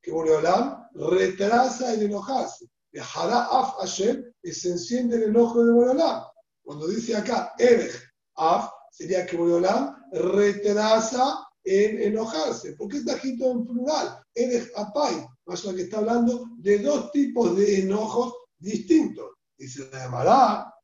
[0.00, 2.66] que Boreolam retrasa el enojarse.
[2.98, 6.24] Af Hashem, y se enciende el enojo de Boreolam.
[6.62, 7.94] Cuando dice acá, Erech
[8.36, 12.72] Af, sería que Boreolam retrasa en enojarse.
[12.72, 14.22] ¿Por qué está escrito en plural?
[14.34, 19.32] Erech Apai, más que está hablando de dos tipos de enojos distintos.
[19.58, 20.74] Dice la llamará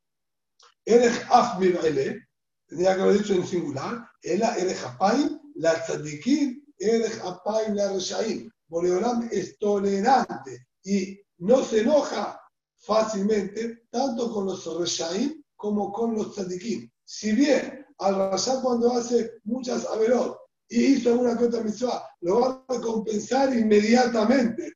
[0.85, 2.27] Erech Af Mirele,
[2.67, 8.51] tendría que haber dicho en singular, Erech Apai, la tzadikim, Erech Apai, la reshaim.
[8.73, 12.41] Boreolam es tolerante y no se enoja
[12.79, 16.89] fácilmente tanto con los reshaim como con los tzadikim.
[17.05, 22.39] Si bien al rasha cuando hace muchas averot y hizo alguna que otra mitzvah, lo
[22.39, 24.73] va a compensar inmediatamente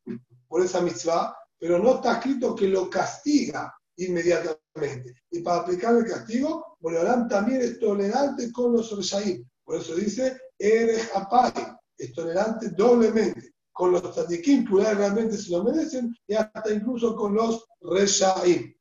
[0.48, 5.16] por esa mitzvah, pero no está escrito que lo castiga inmediatamente.
[5.32, 9.44] Y para aplicar el castigo, Boreolam también es tolerante con los reshaim.
[9.64, 11.52] Por eso dice, eres apai,
[11.98, 17.36] es tolerante doblemente con los tzadikim, que realmente se lo merecen, y hasta incluso con
[17.36, 18.74] los reshaim.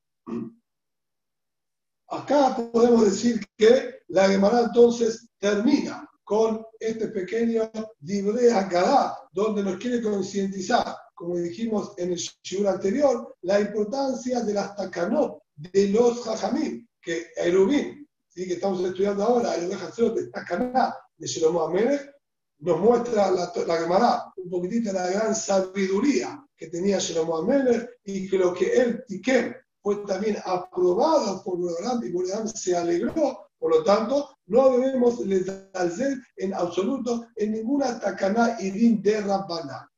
[2.08, 9.76] Acá podemos decir que la Gemara entonces termina con este pequeño Dibre Akadá, donde nos
[9.76, 16.24] quiere concientizar, como dijimos en el shiur anterior, la importancia de las takanot, de los
[16.24, 18.46] jajamim, que Erubín, ¿sí?
[18.46, 22.15] que estamos estudiando ahora, el de Takaná de Shlomo Amelech,
[22.58, 28.28] nos muestra la, la Gemara un poquitito la gran sabiduría que tenía Shlomo Amelech y
[28.28, 33.50] que lo que él, Tiken, fue también aprobado por Boreolam y Boreolam se alegró.
[33.58, 35.20] Por lo tanto, no debemos
[35.74, 39.90] hacer en absoluto en ninguna Takaná Din de Rabbaná.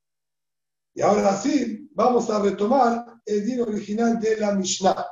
[0.95, 5.07] Y ahora sí, vamos a retomar el din original de la Mishnah.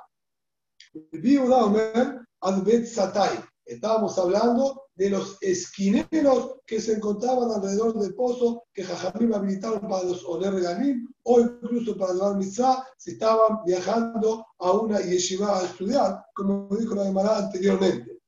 [3.64, 10.04] Estábamos hablando de los esquineros que se encontraban alrededor del pozo que Jajamim habilitaron para
[10.04, 15.64] los Oler Ganim o incluso para el Mitzvah si estaban viajando a una yeshiva a
[15.64, 18.18] estudiar, como dijo la Gemara anteriormente.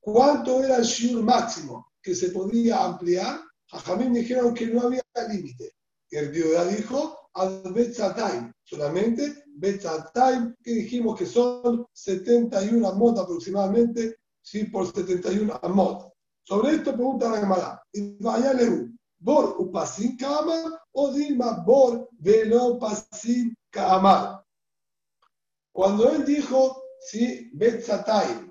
[0.00, 3.40] ¿Cuánto era el shiur máximo que se podía ampliar?
[3.68, 5.72] Jajamim dijeron que no había límite.
[6.10, 14.64] El Dios dijo al Betzatayim, solamente Betzatayim, que dijimos que son 71 amot aproximadamente, ¿sí?
[14.64, 16.12] por 71 amot.
[16.44, 17.82] Sobre esto pregunta la Gemara,
[18.20, 24.44] vaya leu, bor upasin kama o dilma bor velo pasin kama.
[25.72, 28.50] Cuando él dijo, sí, Betzatayim,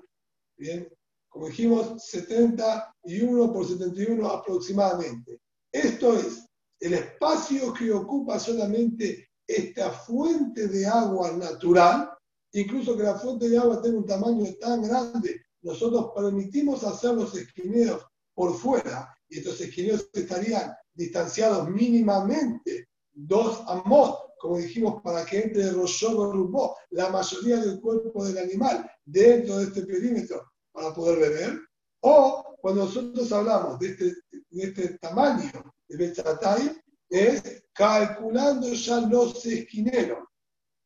[0.58, 0.88] bien,
[1.28, 5.40] como dijimos, 71 por 71 aproximadamente.
[5.72, 6.46] Esto es,
[6.78, 12.10] el espacio que ocupa solamente esta fuente de agua natural,
[12.52, 17.36] incluso que la fuente de agua tenga un tamaño tan grande, nosotros permitimos hacer los
[17.36, 25.40] esquineos por fuera y estos esquineos estarían distanciados mínimamente dos amot, como dijimos, para que
[25.40, 31.18] entre el Rubó, la mayoría del cuerpo del animal dentro de este perímetro para poder
[31.18, 31.60] beber.
[32.02, 35.50] O cuando nosotros hablamos de este, de este tamaño
[35.88, 40.28] de Betzatay es calculando ya los esquineros.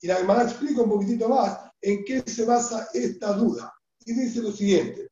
[0.01, 3.75] Y la Gemara explica un poquitito más en qué se basa esta duda.
[4.11, 5.09] Y dice lo siguiente.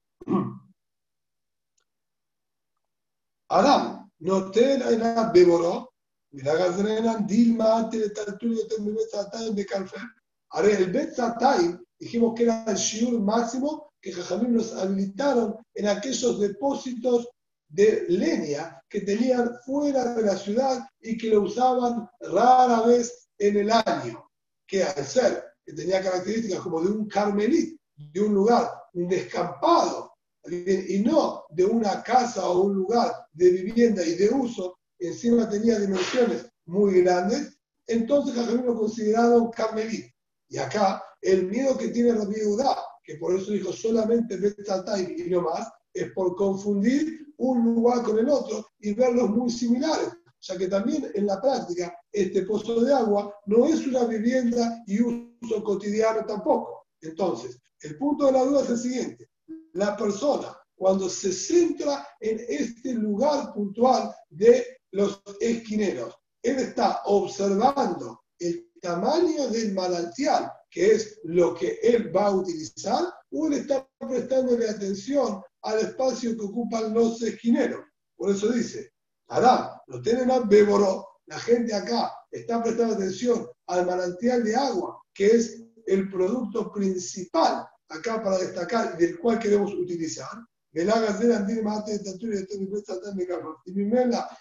[3.48, 5.92] Adam, no te la beboró,
[6.32, 10.02] mira gazrenan dilma ante el tarturio de Betzatay de Calfer.
[10.50, 16.40] Ahora, el Betzatay, dijimos que era el shiur máximo que Jajamim nos habilitaron en aquellos
[16.40, 17.28] depósitos
[17.68, 23.58] de leña que tenían fuera de la ciudad y que lo usaban rara vez en
[23.58, 24.28] el año,
[24.66, 30.12] que al ser que tenía características como de un carmelí, de un lugar, descampado,
[30.50, 35.78] y no de una casa o un lugar de vivienda y de uso, encima tenía
[35.78, 40.04] dimensiones muy grandes, entonces Jajamín lo consideraron carmelí.
[40.48, 45.30] Y acá el miedo que tiene la viuda, que por eso dijo solamente Time y
[45.30, 50.56] no más, es por confundir un lugar con el otro y verlos muy similares, ya
[50.56, 55.62] que también en la práctica este pozo de agua no es una vivienda y uso
[55.64, 56.86] cotidiano tampoco.
[57.00, 59.30] Entonces, el punto de la duda es el siguiente.
[59.72, 68.22] La persona, cuando se centra en este lugar puntual de los esquineros, él está observando
[68.38, 73.88] el tamaño del manantial, que es lo que él va a utilizar, o él está
[73.98, 77.84] prestándole atención al espacio que ocupan los esquineros.
[78.16, 78.92] Por eso dice,
[79.28, 81.06] Adán, lo tienen a Beboró.
[81.26, 87.66] La gente acá está prestando atención al manantial de agua, que es el producto principal
[87.88, 90.28] acá para destacar del cual queremos utilizar.
[90.72, 90.80] Y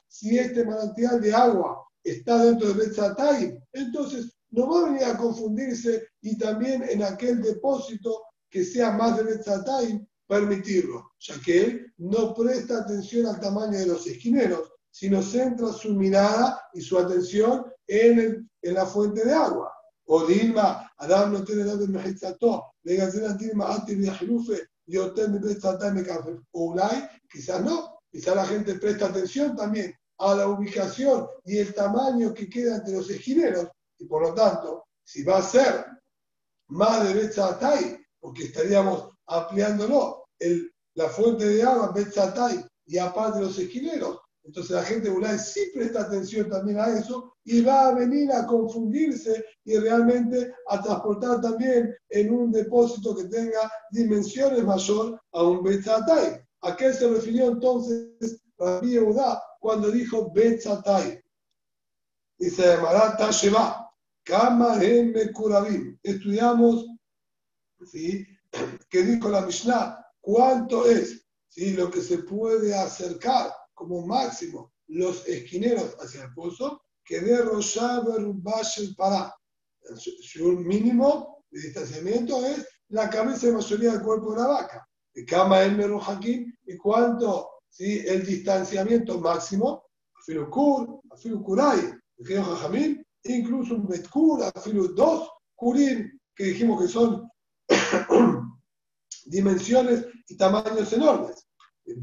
[0.07, 5.17] si este manantial de agua está dentro de Betzatay, entonces no va a venir a
[5.17, 11.93] confundirse y también en aquel depósito que sea más de Betzatay, permitirlo, ya que él
[11.97, 17.65] no presta atención al tamaño de los esquineros, sino centra su mirada y su atención
[17.87, 19.71] en, en la fuente de agua.
[20.09, 25.31] O Dilma, Adam no tiene dado el mejizató, la Dilma antes de Jerufe, y hotel
[25.31, 26.39] me café.
[26.51, 31.73] O Ulay, quizás no, quizás la gente presta atención también a la ubicación y el
[31.73, 33.67] tamaño que queda entre los esquineros,
[33.99, 35.85] y por lo tanto, si va a ser
[36.69, 40.29] más de Betzatay, porque estaríamos ampliándolo,
[40.95, 44.19] la fuente de agua, Betzatay, y aparte los esquineros.
[44.47, 48.47] Entonces la gente de sí presta atención también a eso y va a venir a
[48.47, 55.61] confundirse y realmente a transportar también en un depósito que tenga dimensiones mayor a un
[55.63, 56.39] Betzatay.
[56.61, 61.21] ¿A qué se refirió entonces Rabbi Yehuda cuando dijo Betzatay?
[62.39, 63.91] Dice Marata Sheva,
[64.23, 64.79] Kama
[65.33, 65.99] Kurabim.
[66.01, 66.85] Estudiamos
[67.85, 68.25] ¿sí?
[68.89, 71.73] que dijo la Mishnah, cuánto es ¿sí?
[71.73, 78.25] lo que se puede acercar como máximo los esquineros hacia el pozo, que de Roshaber
[78.97, 79.33] para.
[79.95, 84.89] Su mínimo de distanciamiento es la cabeza de mayoría del cuerpo de la vaca.
[85.13, 88.03] De cama el aquí y cuánto ¿sí?
[88.05, 89.85] el distanciamiento máximo,
[90.19, 91.79] afilu kur, afilu kurai,
[92.17, 97.29] el incluso un betkur, afilu dos kurim, que dijimos que son
[99.25, 101.47] dimensiones y tamaños enormes.
[101.85, 102.01] El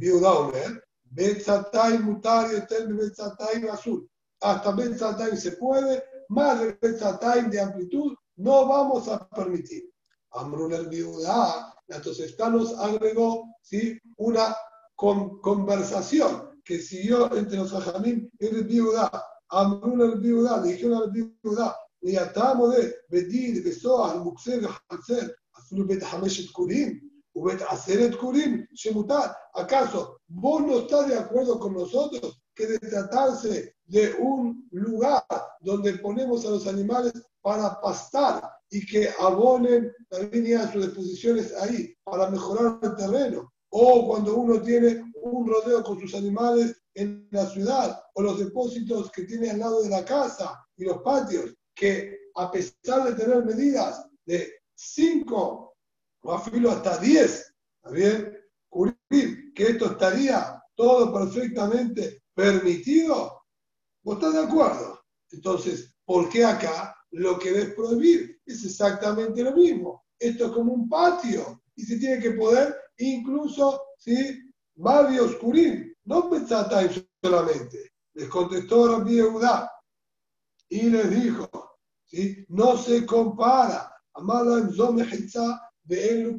[1.10, 4.08] Betzatay mutar y Betzatay azul.
[4.40, 9.90] Hasta Betzatay se puede, más de Betzatay de amplitud no vamos a permitir.
[10.32, 13.98] Amrun el viuda, entonces nos agregó ¿sí?
[14.16, 14.56] una
[14.96, 19.10] conversación que siguió entre los ajamim y el viuda.
[19.50, 26.02] Amrun el viuda, dijeron al viuda, y atamos de Bedir, Besoar, Muxer, Hatzer, Azul Bet
[26.02, 27.00] Hameshet Kurim,
[27.68, 29.36] Aseret Kurim, Shemutar.
[29.54, 35.24] ¿Acaso vos no estás de acuerdo con nosotros que de tratarse de un lugar
[35.60, 37.12] donde ponemos a los animales
[37.42, 43.52] para pastar y que abonen también a sus disposiciones ahí para mejorar el terreno.
[43.70, 49.10] O cuando uno tiene un rodeo con sus animales en la ciudad o los depósitos
[49.10, 53.44] que tiene al lado de la casa y los patios, que a pesar de tener
[53.44, 55.63] medidas de 5
[56.24, 58.38] o a filo hasta 10, ¿está bien?
[59.54, 63.44] que esto estaría todo perfectamente permitido,
[64.02, 65.00] ¿vos estás de acuerdo?
[65.30, 68.40] Entonces, ¿por qué acá lo que debes prohibir?
[68.44, 70.04] Es exactamente lo mismo.
[70.18, 74.40] Esto es como un patio y se tiene que poder incluso, ¿sí?
[74.76, 77.92] Mavi Oscurín, no pensatáis solamente.
[78.14, 79.70] Les contestó Rabbi Eudá
[80.68, 81.48] y les dijo,
[82.04, 82.44] ¿sí?
[82.48, 83.90] No se compara.
[84.14, 84.72] Amada en
[85.84, 86.36] de El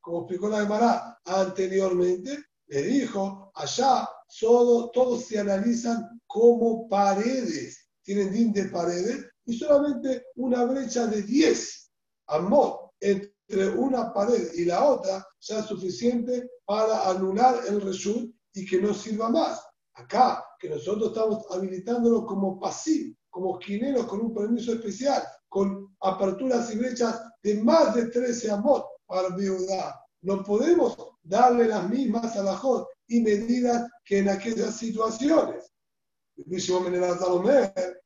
[0.00, 4.08] como explicó la Gemara anteriormente, le dijo, allá
[4.40, 11.90] todos se analizan como paredes, tienen din de paredes, y solamente una brecha de 10
[12.28, 18.64] amor entre una pared y la otra ya es suficiente para anular el reshut y
[18.64, 19.60] que no sirva más.
[19.94, 26.72] Acá, que nosotros estamos habilitándolo como pasivo, como esquineros con un permiso especial, con aperturas
[26.72, 30.00] y brechas de más de 13 amot para viuda.
[30.22, 35.72] No podemos darle las mismas a la Jod y medidas que en aquellas situaciones.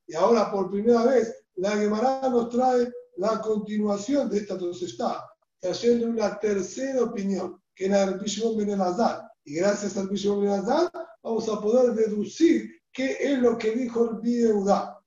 [0.06, 5.30] Y ahora por primera vez la Gemara nos trae la continuación de esta está
[5.60, 8.78] trayendo una tercera opinión que era el Bishon Ben
[9.44, 10.64] Y gracias al Bishon Ben
[11.22, 15.00] vamos a poder deducir qué es lo que dijo el Bideudá.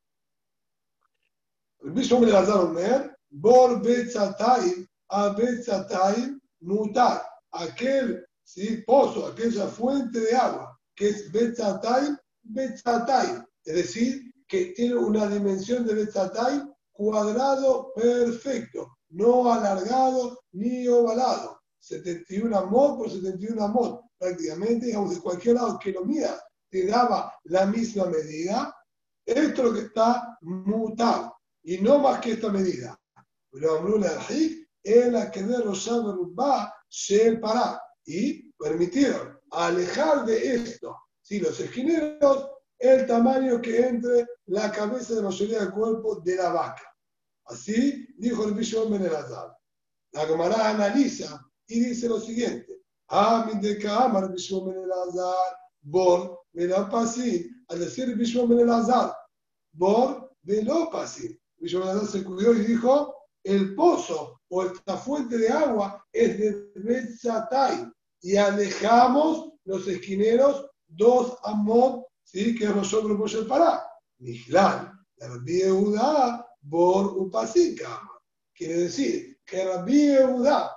[1.81, 7.21] El Bishon Ben Omer, Bor Betzatayim, a Betzatayim Mutar.
[7.51, 8.83] Aquel ¿sí?
[8.85, 15.85] pozo, aquella fuente de agua, que es Betzatay, Betzatay, es decir, que tiene una dimensión
[15.85, 21.59] de Betzatay cuadrado perfecto, no alargado ni ovalado.
[21.79, 27.33] 71 amot por 71 amot, prácticamente, digamos, de cualquier lado que lo mida, te daba
[27.43, 28.73] la misma medida.
[29.25, 32.96] Esto es lo que está mutado, y no más que esta medida.
[33.59, 34.25] Pero Amrula
[34.83, 35.57] en la que de
[36.37, 36.73] va
[37.09, 44.71] el para y permitieron alejar de esto, si los esquineros, el tamaño que entre la
[44.71, 46.83] cabeza de la mayoría del cuerpo de la vaca.
[47.45, 49.09] Así dijo el Bishop Ben
[50.11, 56.41] La Gemara analiza y dice lo siguiente: Amin de Kamar Bishop Ben Elazar, Bor
[56.91, 57.65] Pasim.
[57.69, 59.15] Al decir el Bishop Ben Elazar,
[59.71, 60.35] Bor
[60.91, 61.37] Pasim.
[61.57, 63.16] Bishop Ben Elazar se cuidó y dijo:
[63.47, 67.89] El pozo o esta fuente de agua es de Betzatay
[68.21, 72.53] y alejamos los esquineros dos amot, ¿sí?
[72.59, 73.87] que nosotros el Pará.
[74.19, 78.01] Mijlan, la Rabbi Yehuda, Bor Upasika.
[78.53, 80.75] Quiere decir que Rabbi Yehuda,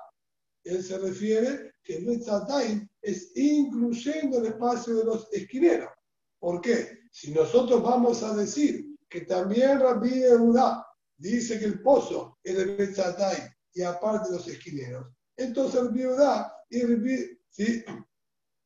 [0.62, 5.90] él se refiere que Betzatay es incluyendo el espacio de los esquineros.
[6.38, 7.00] ¿Por qué?
[7.10, 10.86] Si nosotros vamos a decir que también Rabbi Yehuda
[11.20, 13.38] dice que el pozo es de Betzatay
[13.74, 15.06] y aparte los esquineros,
[15.36, 17.84] entonces el viuda y el ¿sí?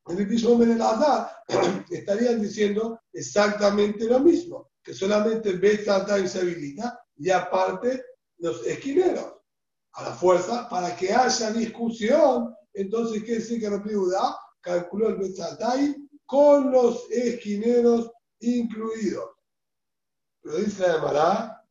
[0.07, 1.31] el Azar
[1.89, 8.03] estarían diciendo exactamente lo mismo, que solamente Betzatay se habilita y aparte
[8.37, 9.33] los esquineros.
[9.93, 15.15] A la fuerza, para que haya discusión, entonces quiere decir que el viuda calculó el
[15.15, 15.95] Betzatay
[16.25, 19.29] con los esquineros incluidos.
[20.41, 21.65] Pero dice la Mará,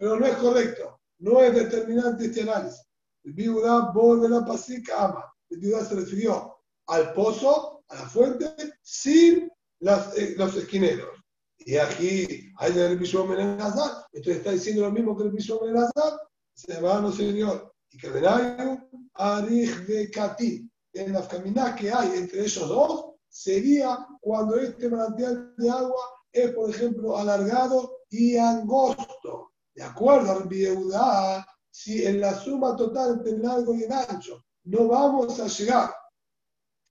[0.00, 2.80] pero no es correcto, no es determinante este análisis.
[3.22, 3.92] El viuda
[4.22, 5.30] de la pasica ama.
[5.50, 8.46] El viuda se refirió al pozo, a la fuente,
[8.80, 11.10] sin eh, los esquineros.
[11.58, 16.18] Y aquí hay el Bishop Menelazar, entonces está diciendo lo mismo que el Bishop Menelazar.
[16.54, 17.70] Se va, no señor.
[17.90, 18.80] y que Benayu
[19.14, 20.72] Arich Bekatin.
[20.94, 26.52] En la caminata que hay entre ellos dos sería cuando este manantial de agua es,
[26.52, 29.49] por ejemplo, alargado y angosto.
[29.80, 34.44] De acuerdo al Yehuda, si en la suma total entre el largo y el ancho
[34.64, 35.94] no vamos a llegar,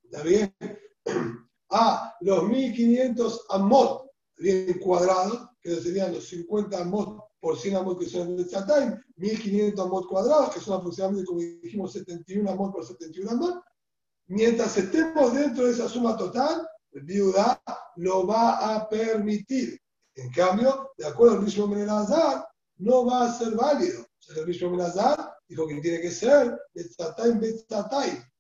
[0.04, 0.52] ¿está bien?
[1.70, 8.10] A los 1500 amot, bien cuadrados, que serían los 50 amot por 100 amot que
[8.10, 13.30] son de Tzatay, 1500 amot cuadrados, que son aproximadamente, como dijimos, 71 amot por 71
[13.30, 13.64] amot.
[14.30, 17.62] Mientras estemos dentro de esa suma total, el viuda
[17.98, 19.80] lo va a permitir.
[20.16, 24.06] En cambio, de acuerdo al mismo Menelazar, no va a ser válido.
[24.36, 26.60] El mismo Menelazar dijo que tiene que ser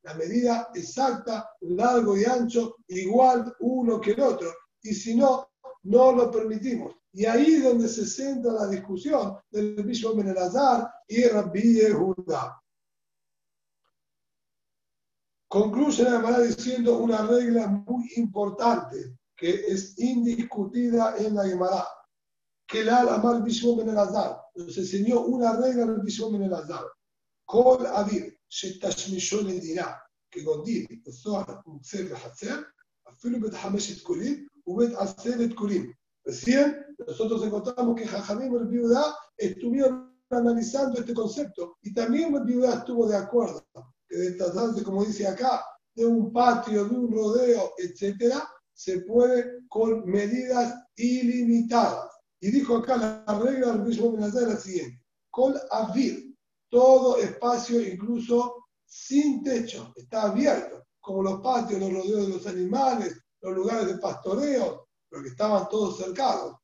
[0.03, 4.53] la medida exacta, largo y ancho, igual uno que el otro.
[4.81, 5.49] Y si no,
[5.83, 6.95] no lo permitimos.
[7.11, 12.61] Y ahí es donde se centra la discusión del mismo Menelazar y Rabbi Yehuda.
[15.47, 21.87] Concluye la Gemara diciendo una regla muy importante que es indiscutida en la Gemara
[22.69, 24.39] que la amar Bishimon ben Elazar.
[24.55, 26.85] Nos enseñó una regla de Bishimon ben Elazar.
[27.45, 29.99] Kol Avir, Shetashmisho le dirá
[30.29, 32.63] que Gondil, Zohar, Uxer, Hacer,
[33.05, 35.91] Afilu bet Hameshet Kulim, Ubet Aseret Kulim.
[36.23, 42.75] Recién nosotros encontramos que Jajamim y Viuda estuvieron analizando este concepto y también el Viuda
[42.75, 43.65] estuvo de acuerdo
[44.07, 45.65] que de tratarse, como dice acá,
[45.95, 52.18] de un patio, de un rodeo, etcétera, se puede con medidas ilimitadas.
[52.41, 56.35] Y dijo acá la regla del es la siguiente: con avir,
[56.69, 63.21] todo espacio, incluso sin techo, está abierto, como los patios, los rodeos de los animales,
[63.41, 66.57] los lugares de pastoreo, porque estaban todos cercados,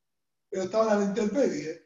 [0.50, 1.84] pero estaban a la intemperie.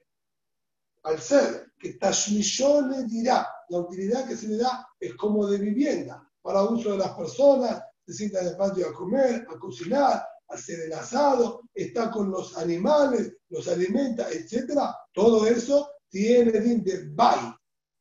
[1.03, 5.57] Al ser que Tashmishon le dirá, la utilidad que se le da es como de
[5.57, 10.25] vivienda, para uso de las personas, se sienta en el patio a comer, a cocinar,
[10.49, 14.79] hace del asado, está con los animales, los alimenta, etc.
[15.13, 17.53] Todo eso tiene din de bay,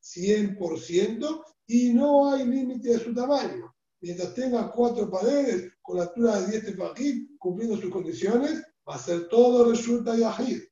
[0.02, 3.74] 100%, y no hay límite de su tamaño.
[4.00, 8.98] Mientras tenga cuatro paredes con la altura de 10 tefaquín, cumpliendo sus condiciones, va a
[8.98, 10.62] ser todo resulta yajid.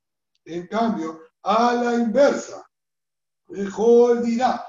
[0.45, 2.65] En cambio, a la inversa,
[3.49, 4.65] mejor dirá,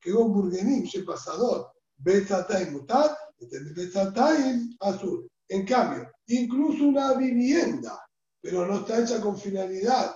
[0.00, 3.16] que un burgenim, se pasador, betata y mutat,
[4.80, 5.28] azul.
[5.48, 7.98] En cambio, incluso una vivienda,
[8.40, 10.14] pero no está hecha con finalidad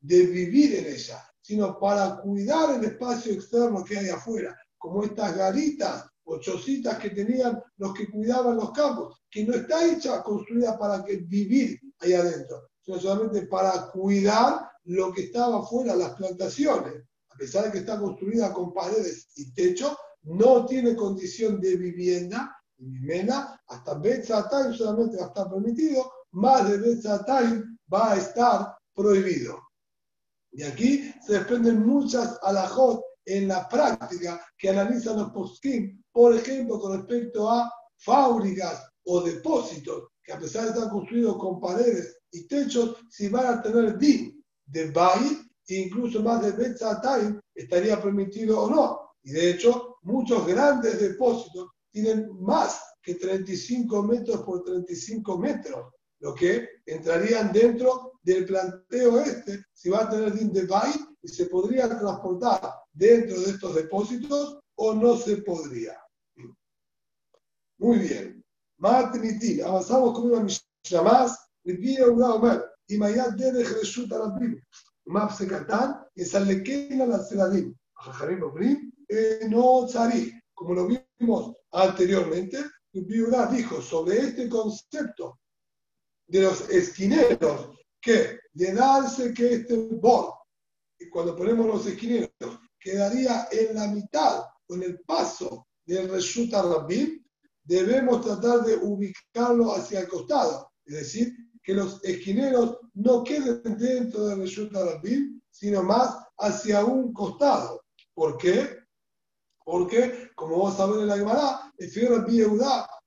[0.00, 5.36] de vivir en ella, sino para cuidar el espacio externo que hay afuera, como estas
[5.36, 10.78] garitas o chocitas que tenían los que cuidaban los campos, que no está hecha, construida
[10.78, 17.04] para que vivir ahí adentro, sino solamente para cuidar lo que estaba afuera, las plantaciones.
[17.30, 22.56] A pesar de que está construida con paredes y techo, no tiene condición de vivienda,
[22.78, 28.76] y mena, hasta Betzatayim solamente va a estar permitido, más de Betzatayim va a estar
[28.94, 29.58] prohibido.
[30.52, 36.78] Y aquí se desprenden muchas alajot en la práctica que analizan los poskim, por ejemplo,
[36.80, 42.46] con respecto a fábricas o depósitos, que a pesar de estar construidos con paredes y
[42.46, 48.70] techos, si van a tener din de Bait, incluso más de Betzatayim, estaría permitido o
[48.70, 49.01] no.
[49.24, 56.34] Y de hecho, muchos grandes depósitos tienen más que 35 metros por 35 metros, lo
[56.34, 61.88] que entrarían dentro del planteo este, si va a tener de Bait y se podría
[61.88, 65.98] transportar dentro de estos depósitos o no se podría.
[67.78, 68.44] Muy bien.
[68.78, 70.46] Matnitil, avanzamos con una
[71.02, 71.38] más.
[71.64, 74.60] Rivía Omer, y Mayat Derech Reshut Arabim.
[75.06, 77.74] Mapse Katan, y Salekena la Seladim.
[77.94, 78.92] Jajarim Obrim,
[79.48, 80.32] no Tzari.
[80.54, 82.58] Como lo vimos anteriormente,
[82.92, 85.40] Viuda dijo sobre este concepto
[86.26, 90.34] de los esquineros que de darse que este bord,
[90.98, 94.44] y cuando ponemos los esquineros, quedaría en la mitad
[94.74, 96.52] en el paso del Reshut
[97.64, 101.32] debemos tratar de ubicarlo hacia el costado, es decir,
[101.62, 104.72] que los esquineros no queden dentro del Reshut
[105.50, 107.84] sino más hacia un costado.
[108.14, 108.81] ¿Por qué?
[109.64, 111.72] Porque, como a ver en la Gemara,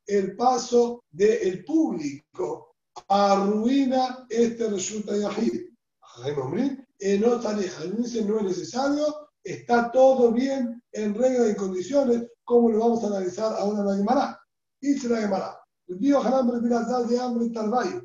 [0.07, 2.75] el paso del público
[3.09, 5.61] arruina este resulta Yahid.
[6.99, 12.79] En otra dice no es necesario, está todo bien en regla y condiciones, como lo
[12.79, 14.39] vamos a analizar ahora en la Gemara.
[14.79, 16.23] Dice la Gemara, el Dios
[17.09, 18.01] de hambre Tarbayo,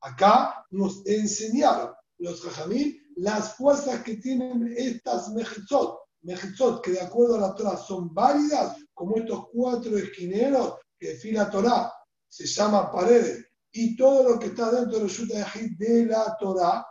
[0.00, 7.36] Acá nos enseñaron los jajamí las fuerzas que tienen estas mejizot, mejizot que de acuerdo
[7.36, 11.92] a la Torah son válidas, como estos cuatro esquineros que define la Torah,
[12.28, 16.86] se llama paredes, y todo lo que está dentro de de la Torah,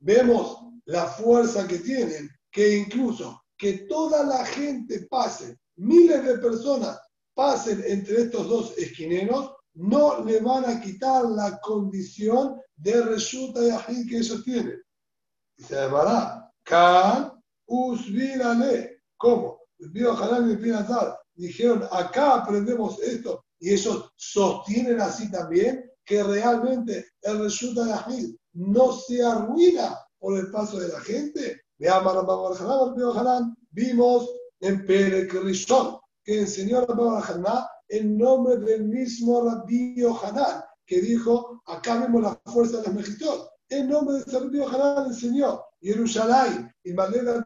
[0.00, 6.98] vemos la fuerza que tienen, que incluso que toda la gente pase, miles de personas
[7.34, 14.06] pasen entre estos dos esquineros, no le van a quitar la condición de resulta de
[14.08, 14.82] que ellos tienen.
[15.56, 17.32] Y se llamará Kan
[17.66, 19.02] Usvilale.
[19.16, 19.60] ¿Cómo?
[19.78, 27.84] El el dijeron, acá aprendemos esto, y ellos sostienen así también que realmente el resulta
[27.84, 31.62] de Ahid no se arruina por el paso de la gente.
[33.70, 35.32] Vimos en Perek
[36.24, 42.40] que enseñó a Hanan en nombre del mismo Rabbi Yohanan, que dijo, acá vemos la
[42.50, 43.50] fuerza de los mejitos.
[43.68, 47.44] En nombre de ese Rabbi Yohanan enseñó, Jerusalén, y Malena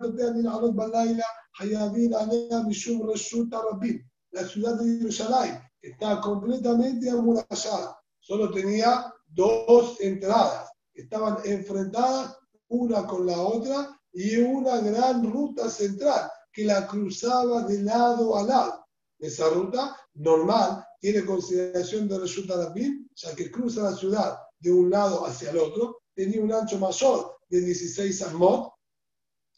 [2.65, 3.09] Mishum
[4.31, 7.99] La ciudad de Jerusalén está completamente amurallada.
[8.21, 10.71] Solo tenía dos entradas.
[10.95, 12.39] Estaban enfrentadas
[12.69, 18.45] una con la otra y una gran ruta central que la cruzaba de lado a
[18.45, 18.87] lado.
[19.19, 24.89] Esa ruta normal tiene consideración de resulta Rabin, ya que cruza la ciudad de un
[24.89, 28.73] lado hacia el otro, tenía un ancho mayor de 16 amot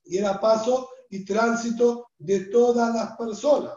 [0.04, 3.74] y era paso y tránsito de todas las personas.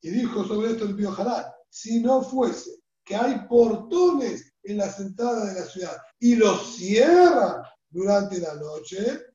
[0.00, 5.52] Y dijo sobre esto el Biojalal, si no fuese que hay portones en las entradas
[5.52, 9.26] de la ciudad y los cierran durante la noche,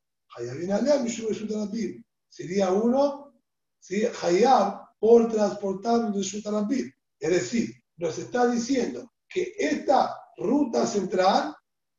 [2.29, 3.39] sería uno,
[3.79, 4.07] ¿sí?
[4.23, 6.95] Hayab por transportar Shutarampir.
[7.25, 11.55] Es decir, nos está diciendo que esta ruta central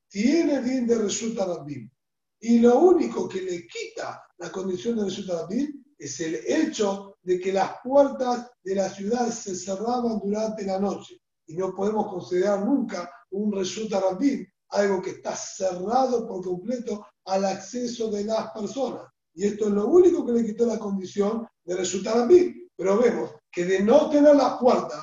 [0.08, 1.44] tiene bien de resulta
[2.38, 5.48] Y lo único que le quita la condición de resulta
[5.98, 11.20] es el hecho de que las puertas de la ciudad se cerraban durante la noche.
[11.48, 14.00] Y no podemos considerar nunca un resulta
[14.68, 19.02] algo que está cerrado por completo al acceso de las personas.
[19.34, 22.28] Y esto es lo único que le quitó la condición de resulta
[22.76, 25.02] Pero vemos que de no tener las puertas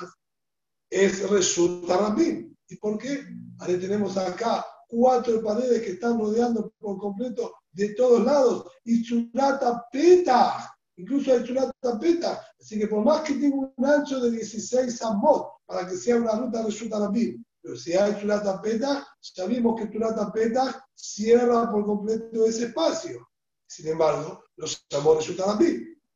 [0.88, 2.56] es resulta Rabin.
[2.68, 3.24] ¿Y por qué?
[3.58, 9.84] Ahora tenemos acá cuatro paredes que están rodeando por completo de todos lados y chulata
[9.90, 10.72] peta.
[10.94, 12.46] Incluso hay chulata peta.
[12.60, 16.36] Así que por más que tenga un ancho de 16 amot para que sea una
[16.36, 22.46] ruta resulta Rabin, pero si hay chulata peta, sabemos que chulata peta cierra por completo
[22.46, 23.28] ese espacio.
[23.66, 25.58] Sin embargo, los amores resultan a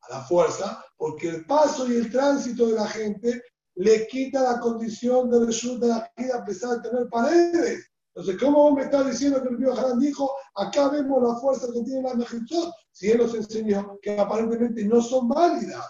[0.09, 3.43] la fuerza, porque el paso y el tránsito de la gente
[3.75, 7.89] le quita la condición de resulta de la vida a pesar de tener paredes.
[8.13, 11.83] Entonces, ¿cómo me está diciendo que el Río Jarán dijo, acá vemos la fuerza que
[11.83, 12.73] tiene la Mejizot?
[12.91, 15.85] Si él nos enseñó que aparentemente no son válidas.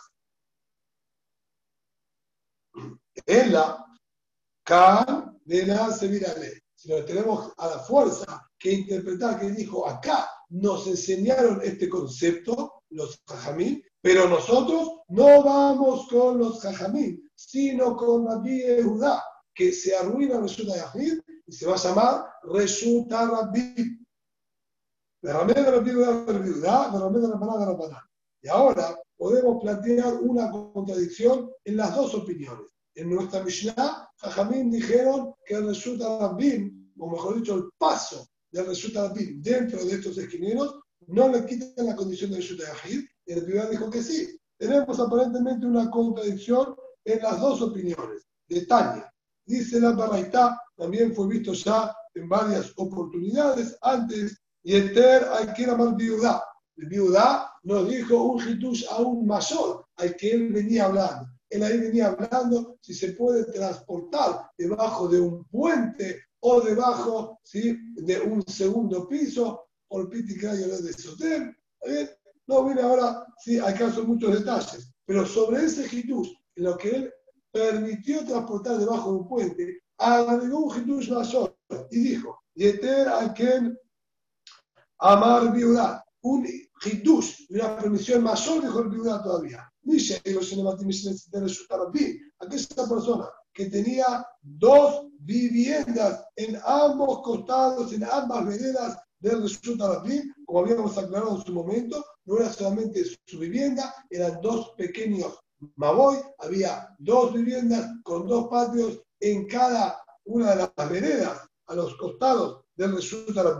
[3.26, 3.86] En la
[4.64, 6.62] K de la Sevirale.
[6.76, 12.84] Si no tenemos a la fuerza que interpretar que dijo acá, nos enseñaron este concepto,
[12.90, 19.24] los jajamín, pero nosotros no vamos con los jajamín, sino con Rabbi Judá,
[19.54, 24.00] que se arruina Resulta Yahid y se va a llamar Resulta Rabbi.
[28.42, 32.68] Y ahora podemos plantear una contradicción en las dos opiniones.
[32.96, 38.68] En nuestra Mishnah, Jajamín dijeron que el resulta Rabbin, o mejor dicho, el paso del
[38.68, 43.06] resulta Rabbin dentro de estos esquineros, no le quitan la condición de resulta Yahid.
[43.30, 44.36] Y el primer dijo que sí.
[44.58, 46.76] Tenemos aparentemente una contradicción
[47.06, 48.26] en las dos opiniones.
[48.48, 49.14] De Tania,
[49.46, 55.68] dice la Baraitá, también fue visto ya en varias oportunidades antes, y Eter hay que
[55.68, 56.44] llamar viuda.
[56.76, 61.80] El viuda nos dijo un hitush aún mayor al que él venía hablando él ahí
[61.80, 67.78] venía hablando si se puede transportar debajo de un puente o debajo ¿sí?
[67.96, 71.58] de un segundo piso, por Piticayo de Soter.
[72.50, 77.14] No viene ahora, sí, acaso muchos detalles, pero sobre ese Jesús, en lo que él
[77.52, 81.56] permitió transportar debajo de un puente, agregó un Jesús mayor
[81.92, 83.78] y dijo, Yeter a quien
[84.98, 86.48] amar viuda, un
[86.82, 89.72] Jesús, una permisión mayor, dijo el viuda todavía.
[92.40, 100.04] Aquella persona que tenía dos viviendas en ambos costados, en ambas veredas del resultado.
[100.46, 105.40] Como habíamos aclarado en su momento, no era solamente su vivienda, eran dos pequeños
[105.76, 111.96] Maboy, había dos viviendas con dos patios en cada una de las veredas a los
[111.98, 113.60] costados del resultado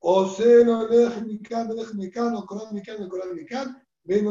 [0.00, 3.82] o se lo lej mikan, lej mikan, o coral mikan,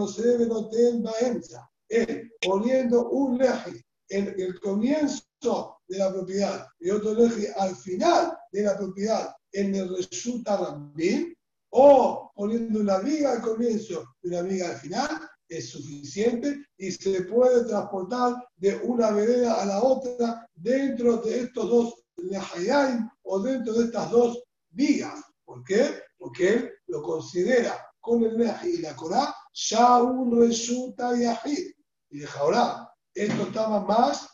[0.08, 1.68] se venoten baenza.
[1.88, 8.38] Él poniendo un leji en el comienzo de la propiedad y otro leji al final
[8.52, 11.34] de la propiedad en el resulta Rambin,
[11.72, 17.24] o poniendo una viga al comienzo y una viga al final, es suficiente y se
[17.24, 23.74] puede transportar de una vereda a la otra dentro de estos dos lehayaim o dentro
[23.74, 25.22] de estas dos vigas.
[25.44, 26.02] ¿Por qué?
[26.18, 31.72] Porque él lo considera con el lehi y la corá ya un resulta yahid.
[32.10, 34.30] Y de ahora, esto estaba más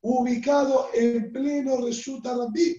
[0.00, 2.76] ubicado en pleno resulta rabí.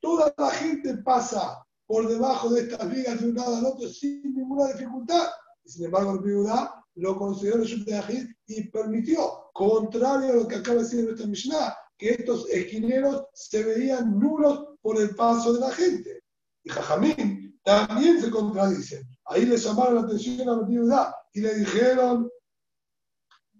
[0.00, 4.22] Toda la gente pasa por debajo de estas vigas de un lado al otro sin
[4.32, 5.26] ninguna dificultad.
[5.64, 8.06] sin embargo, el Piudá lo consideró resulta
[8.46, 13.64] y permitió, contrario a lo que acaba de decir nuestra Mishnah, que estos esquineros se
[13.64, 16.22] veían nulos por el paso de la gente.
[16.62, 19.02] Y Jajamín también se contradicen.
[19.24, 22.30] Ahí le llamaron la atención a la viuda y le dijeron,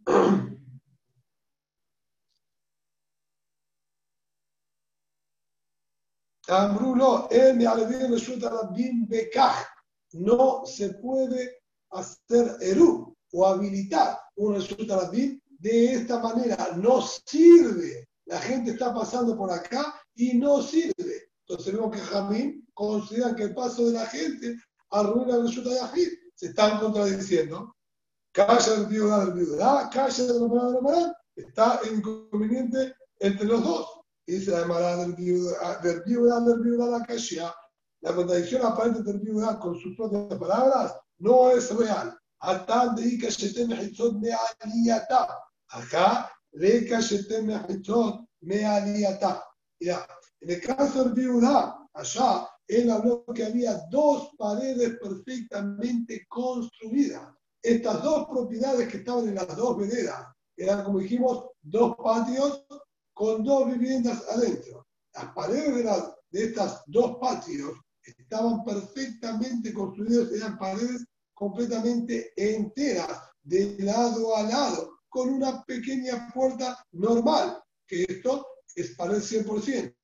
[6.50, 7.28] Ambrulo,
[10.12, 11.58] no se puede
[11.90, 15.08] hacer eru o habilitar un resulta
[15.60, 16.76] de esta manera.
[16.76, 18.08] No sirve.
[18.26, 21.30] La gente está pasando por acá y no sirve.
[21.46, 24.56] Entonces vemos que Jamín considera que el paso de la gente
[24.90, 26.18] arruina el resulta de.
[26.34, 27.76] Se están contradiciendo.
[28.32, 31.16] Calla del viuda del viuda, calla de la marada de la.
[31.36, 33.99] Está el inconveniente entre los dos.
[34.26, 37.54] Dice la marada del viuda del viuda del la calla.
[38.02, 42.16] La contradicción aparente del viuda con sus propias palabras no es real.
[42.38, 43.20] Acá, le.
[49.82, 50.06] Ya,
[50.40, 57.34] en el caso del viuda, allá, él habló que había dos paredes perfectamente construidas.
[57.62, 62.64] Estas dos propiedades que estaban en las dos veredas eran, como dijimos, dos patios
[63.20, 64.86] con dos viviendas adentro.
[65.12, 65.92] Las paredes de,
[66.30, 71.04] de estas dos patios estaban perfectamente construidas, eran paredes
[71.34, 79.18] completamente enteras, de lado a lado, con una pequeña puerta normal, que esto es pared
[79.18, 79.94] 100%.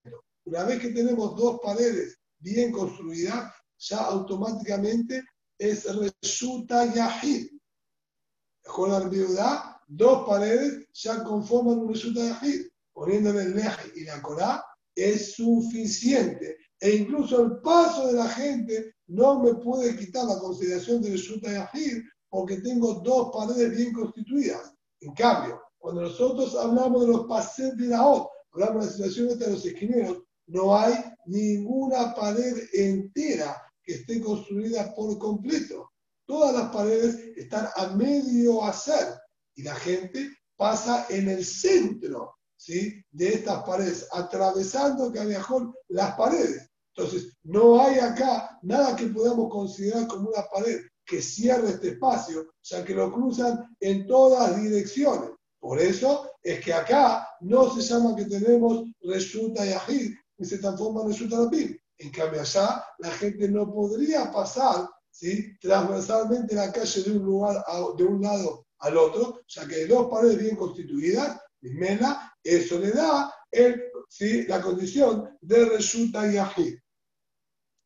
[0.44, 5.24] Una vez que tenemos dos paredes bien construidas, ya automáticamente
[5.58, 7.48] es resulta yahid.
[8.62, 12.66] Con la viuda, dos paredes ya conforman un resulta yahid.
[12.96, 16.56] Poniéndole el lej y la corá es suficiente.
[16.80, 21.52] E incluso el paso de la gente no me puede quitar la consideración de resulta
[21.52, 24.72] yahid porque tengo dos paredes bien constituidas.
[25.00, 29.38] En cambio, cuando nosotros hablamos de los pases de la O, hablamos de la situación
[29.38, 30.94] de los esquineros, no hay
[31.26, 35.92] ninguna pared entera que esté construida por completo.
[36.24, 39.06] Todas las paredes están a medio hacer
[39.54, 43.02] y la gente pasa en el centro ¿sí?
[43.10, 46.70] de estas paredes, atravesando callejón las paredes.
[46.94, 52.50] Entonces, no hay acá nada que podamos considerar como una pared que cierre este espacio,
[52.62, 55.30] ya que lo cruzan en todas direcciones.
[55.60, 60.58] Por eso es que acá no se llama que tenemos resulta y agir, y se
[60.58, 65.56] transforma en el En cambio, allá la gente no podría pasar ¿sí?
[65.60, 67.64] transversalmente la calle de un, lugar
[67.96, 71.40] de un lado al otro, ya que hay dos paredes bien constituidas,
[71.74, 74.46] Mela, eso le da el, ¿sí?
[74.46, 76.82] la condición de resulta y agir.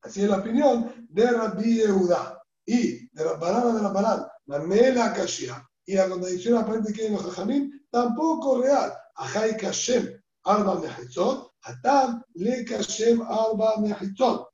[0.03, 4.59] Así es la opinión de Rabbi Yehuda y de la palabra de la palabra, la
[4.61, 8.93] Mela Kashia, y la contradicción aparente que hay en los Jajamim, tampoco real.
[9.17, 10.09] Ajay Kashem,
[10.45, 14.49] Arba Mehitzot, Atam le Kashem Arba Mehitzot.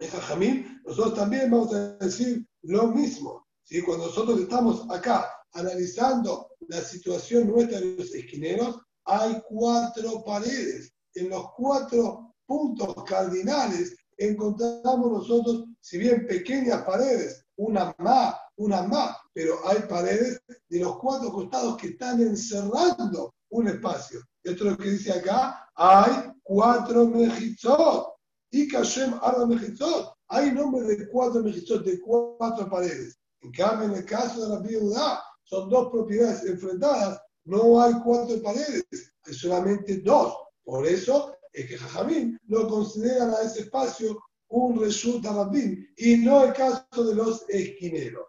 [0.00, 3.46] En nosotros también vamos a decir lo mismo.
[3.62, 3.82] ¿sí?
[3.82, 10.92] Cuando nosotros estamos acá analizando la situación nuestra de los esquineros, hay cuatro paredes.
[11.14, 19.16] En los cuatro puntos cardinales encontramos nosotros, si bien pequeñas paredes, una más, una más,
[19.32, 24.20] pero hay paredes de los cuatro costados que están encerrando un espacio.
[24.42, 28.08] Esto es lo que dice acá, hay cuatro mejizot.
[28.52, 30.12] Y Kashem arba mejizot.
[30.28, 33.18] Hay nombre de cuatro mejizot, de cuatro paredes.
[33.42, 38.40] En cambio, en el caso de la viuda, son dos propiedades enfrentadas, no hay cuatro
[38.40, 38.84] paredes,
[39.24, 40.36] hay solamente dos.
[40.62, 46.44] Por eso es que Jajamín lo consideran a ese espacio un resulta rabín y no
[46.44, 48.26] el caso de los esquineros.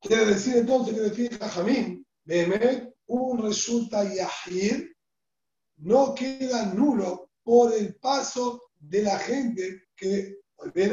[0.00, 2.06] Quiere decir entonces que define Jajamín,
[3.06, 4.94] un resulta yahir,
[5.78, 10.38] no queda nulo por el paso de la gente que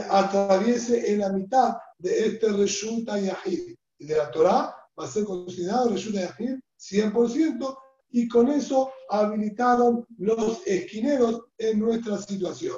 [0.09, 3.75] atraviese en la mitad de este Reshuta Yahid.
[3.99, 7.77] De la Torah va a ser considerado Reshuta Yahid 100%,
[8.11, 12.77] y con eso habilitaron los esquineros en nuestra situación.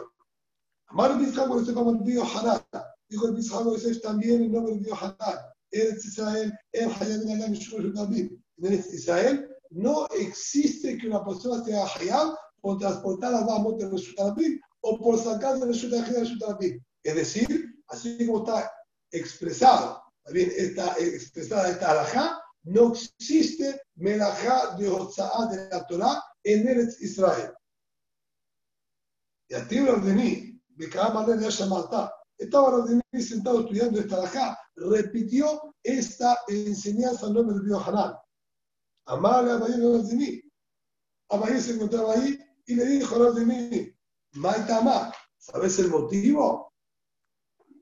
[0.87, 2.61] Amar Bizhak por eso como el río Hanan.
[3.07, 5.37] Dijo el Bizhak es también el nombre del río Hanan.
[5.69, 7.53] Eretz Israel, el Hayam Alam
[8.15, 13.89] En Eretz Israel no existe que una persona sea Hayam por transportar a Bamot de
[13.89, 16.83] Reshutarabim o por sacar de Reshutarabim.
[17.03, 18.71] Es decir, así como está
[19.11, 20.01] expresado,
[20.33, 27.53] está expresada esta alajá, no existe melajá de Hotza'at de la Torah en Eretz Israel.
[29.49, 32.13] Y a ti lo ordené, de Shamartá.
[32.37, 38.15] Estaba ordené sentado estudiando esta alajá, repitió esta enseñanza en nombre del río Hanan.
[39.05, 40.43] Amale a ordené.
[41.29, 43.97] Abayé se encontraba ahí y le dijo a ordené,
[44.33, 46.73] Maitama, ¿sabes el motivo?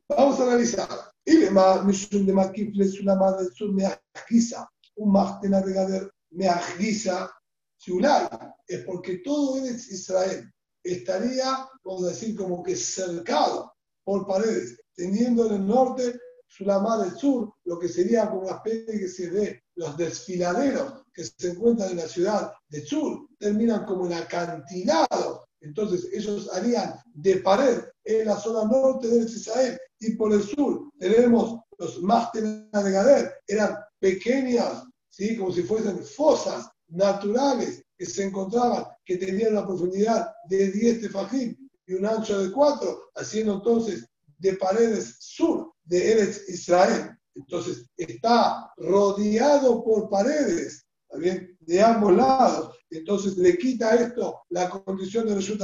[0.07, 1.14] Vamos a analizar.
[1.25, 7.29] Y le más, de Makifle, una madre, su meajiza un Machtena Regader Meagiza
[7.77, 8.27] Shulay,
[8.67, 10.49] es porque todo es Israel
[10.85, 13.73] estaría, vamos a decir, como que cercado
[14.03, 19.29] por paredes, teniendo en el norte Sulamar del sur, lo que sería como una especie
[19.31, 25.47] ve los desfiladeros que se encuentran en la ciudad de Sur, terminan como en acantilado.
[25.59, 30.91] Entonces ellos harían de pared en la zona norte de Israel y por el sur
[30.97, 35.37] tenemos los más de Gader, eran pequeñas, ¿sí?
[35.37, 41.55] como si fuesen fosas naturales que se encontraban, que tenían una profundidad de 10 tefajim
[41.87, 44.05] y un ancho de 4, haciendo entonces
[44.37, 47.17] de paredes sur de Eretz Israel.
[47.35, 52.77] Entonces está rodeado por paredes, también de ambos lados.
[52.89, 55.61] Entonces le quita esto la condición de Reshut.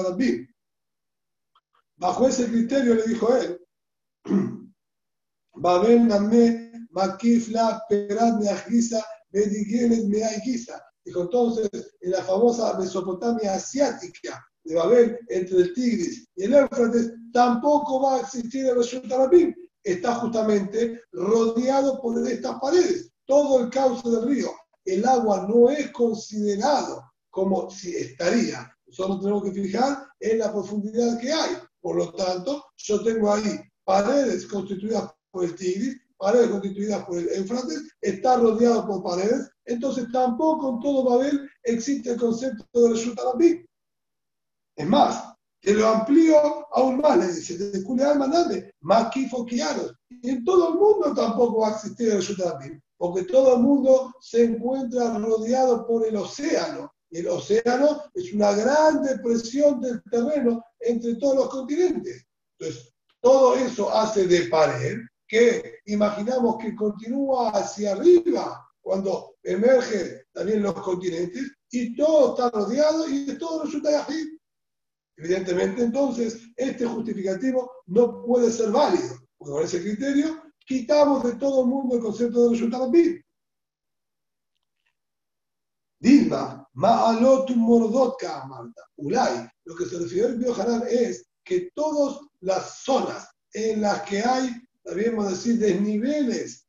[1.96, 3.61] Bajo ese criterio le dijo él,
[11.04, 11.70] Dijo entonces,
[12.02, 18.18] en la famosa Mesopotamia asiática de Babel, entre el Tigris y el Éufrates, tampoco va
[18.18, 19.54] a existir el Rabim.
[19.84, 23.12] Está justamente rodeado por estas paredes.
[23.26, 24.52] Todo el cauce del río.
[24.86, 28.72] El agua no es considerado como si estaría.
[28.90, 31.58] Solo tenemos que fijar en la profundidad que hay.
[31.80, 37.30] Por lo tanto, yo tengo ahí paredes constituidas por el Tigris, paredes constituidas por el
[37.30, 43.18] Éufrates, está rodeado por paredes, entonces tampoco en todo Babel existe el concepto de Reshut
[44.76, 46.38] Es más, te lo amplío
[46.74, 49.94] aún más, le dice, de Culeal Manande, más Kifoquianos.
[50.10, 52.40] Y en todo el mundo tampoco va a existir el Reshut
[52.98, 56.94] porque todo el mundo se encuentra rodeado por el océano.
[57.10, 62.24] Y el océano es una gran depresión del terreno entre todos los continentes.
[62.60, 64.98] Entonces, todo eso hace de pared
[65.28, 73.08] que imaginamos que continúa hacia arriba cuando emergen también los continentes y todo está rodeado
[73.08, 74.38] y todo resulta así.
[75.16, 81.62] Evidentemente, entonces, este justificativo no puede ser válido, porque con ese criterio quitamos de todo
[81.62, 83.24] el mundo el concepto de resultado bien.
[86.00, 89.48] Dilma, ma'alotum mordotka, Marta, ulay.
[89.66, 94.52] Lo que se refirió el Biohanan es que todas las zonas en las que hay,
[94.84, 96.68] debemos decir, desniveles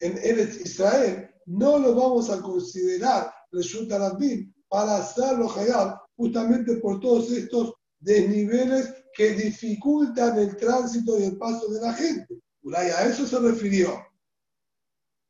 [0.00, 7.00] en Eretz Israel, no lo vamos a considerar resulta Rabbim para hacerlo hayab justamente por
[7.00, 12.40] todos estos desniveles que dificultan el tránsito y el paso de la gente.
[12.62, 14.00] Ulay a eso se refirió.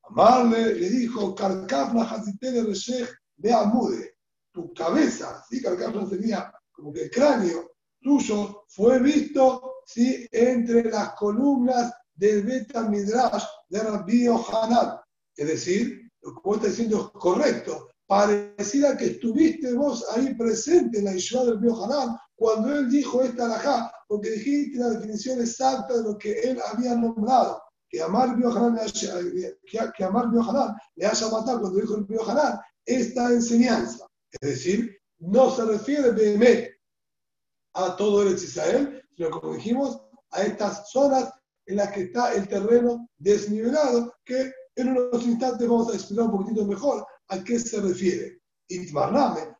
[0.03, 4.17] Amarle le dijo, Karkafna Hazitele Reshech de Amude,
[4.53, 5.63] tu cabeza, ¿sí?
[5.63, 7.70] Karkafna sería como que el cráneo
[8.01, 10.27] tuyo fue visto ¿sí?
[10.33, 14.99] entre las columnas del Beta Midrash de Rabbi Hanan.
[15.37, 17.89] Es decir, lo que vos estás diciendo es correcto.
[18.07, 23.23] Pareciera que estuviste vos ahí presente en la Yeshua del Rabbi Hanan cuando él dijo
[23.23, 27.63] esta alajá, porque dijiste la definición exacta de lo que él había nombrado.
[27.87, 28.79] Que Amar Biohanan
[29.67, 30.31] que, Amar
[30.97, 34.07] le haya matado cuando dijo el Biohanan esta enseñanza.
[34.41, 36.39] Es decir, no se refiere de
[37.87, 40.01] a todo el Israel, sino como dijimos,
[40.31, 41.33] a estas zonas
[41.67, 46.33] en las que está el terreno desnivelado, que en unos instantes vamos a explicar un
[46.33, 48.41] poquitito mejor a qué se refiere.
[48.69, 48.87] Y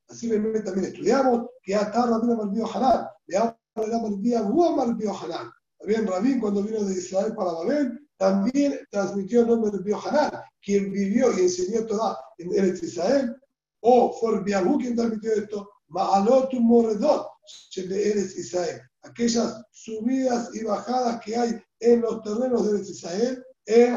[0.09, 3.39] así también estudiamos que hasta Rabín Malbío Hanan, le
[4.77, 5.51] Malbío Hanan.
[5.79, 10.31] También Rabín, cuando vino de Israel para Babel, también transmitió el nombre de Hanan,
[10.63, 13.35] quien vivió y enseñó toda en Eretz Israel,
[13.81, 17.27] o fue Biahu quien transmitió esto, Ma'alot Moredot,
[17.77, 18.81] de Eretz Israel.
[19.03, 23.95] aquellas subidas y bajadas que hay en los terrenos de Israel, en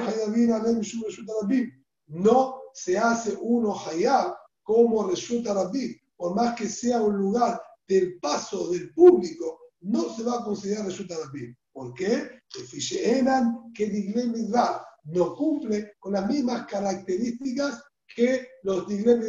[2.07, 8.19] no se hace uno Hayab como resulta Rabbi, por más que sea un lugar del
[8.19, 11.53] paso del público, no se va a considerar resulta Rabbi.
[11.71, 12.29] ¿Por qué?
[13.73, 13.87] que
[15.05, 17.83] no cumple con las mismas características
[18.15, 19.21] que los Diglem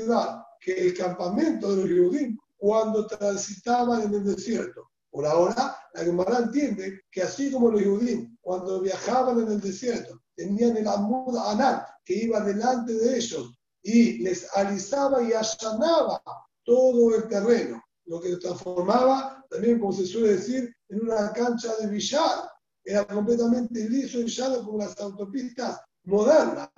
[0.61, 4.91] que el campamento de los Yehudim cuando transitaban en el desierto.
[5.11, 10.21] Por ahora, la Gemara entiende que así como los judíos, cuando viajaban en el desierto,
[10.35, 16.23] tenían el Amud Anat que iba delante de ellos y les alisaba y allanaba
[16.65, 21.87] todo el terreno, lo que transformaba también, como se suele decir, en una cancha de
[21.87, 22.51] billar.
[22.85, 26.69] Era completamente liso y llano como las autopistas modernas.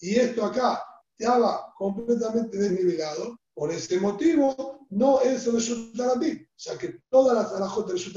[0.00, 0.82] Y esto acá
[1.16, 3.38] estaba completamente desnivelado.
[3.56, 8.14] Por ese motivo, no es Reshut ya que todas las alajot de Reshut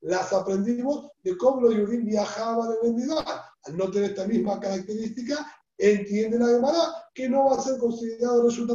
[0.00, 3.24] las aprendimos de cómo los judíos viajaban en Nidal.
[3.62, 5.46] Al no tener esta misma característica,
[5.78, 8.68] entiende la Gemara que no va a ser considerado Reshut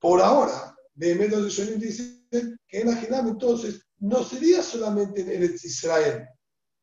[0.00, 6.26] Por ahora, Behemet de dicen que en Ajinam entonces no sería solamente en Eretz Israel.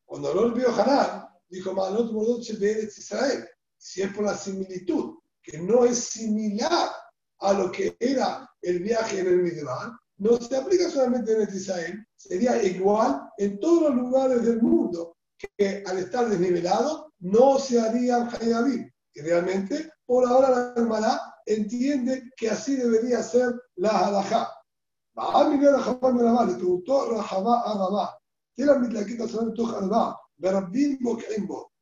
[0.06, 3.46] Cuando habló el vio Hanan, dijo Malot Mordoche de Eretz Israel.
[3.76, 5.17] Si es por la similitud
[5.48, 6.90] que no es similar
[7.40, 12.06] a lo que era el viaje en el Midbar, no se aplica solamente en Israel,
[12.16, 15.16] sería igual en todos los lugares del mundo,
[15.56, 18.90] que al estar desnivelado no se harían Hayabim.
[19.14, 24.52] Y realmente, por ahora la hermana entiende que así debería ser la halajá.
[25.14, 28.18] a mirar a Jabá me la le preguntó Rahabá a Rabá,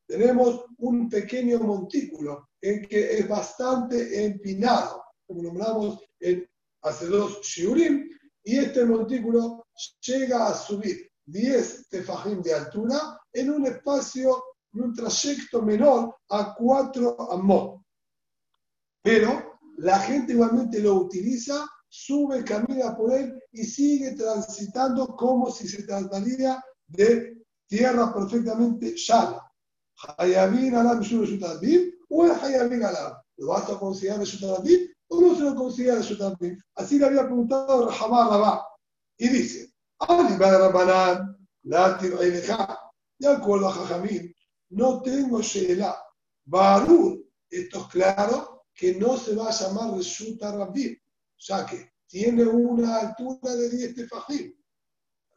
[0.06, 6.48] Tenemos un pequeño montículo en que es bastante empinado, como nombramos en,
[6.82, 8.08] hace dos shiurim,
[8.42, 9.66] y este montículo
[10.00, 14.42] llega a subir 10 tefajim de altura en un espacio,
[14.72, 17.82] en un trayecto menor a 4 amot.
[19.02, 25.68] Pero la gente igualmente lo utiliza, sube, camina por él y sigue transitando como si
[25.68, 29.40] se trataría de tierra perfectamente llana.
[30.18, 31.02] Hayabin alam
[32.08, 33.14] o el Hayabin alam.
[33.36, 37.88] ¿Lo vas a considerar de o no se lo considera de Así le había preguntado
[37.88, 38.66] Rahamá Rabá.
[39.18, 42.16] Y dice, Ali Rabanán, Latir
[43.18, 44.34] de acuerdo a Jajamín,
[44.70, 45.96] no tengo Sheela.
[46.44, 50.96] Barur, esto es claro, que no se va a llamar Resulta Rabbi,
[51.38, 54.54] ya que tiene una altura de 10 tefajim.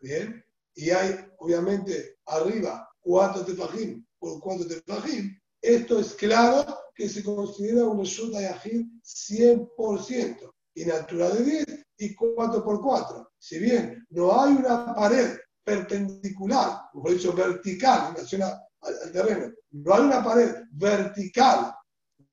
[0.02, 0.46] ¿Bien?
[0.76, 5.40] Y hay, obviamente, arriba cuatro tefajim por cuatro tefajim.
[5.62, 12.16] Esto es claro que se considera un Reshut Yahid 100%, en altura de 10 y
[12.16, 13.32] 4 por 4.
[13.38, 19.94] Si bien no hay una pared perpendicular, mejor dicho, vertical en relación al, terreno, no
[19.94, 21.76] hay una pared vertical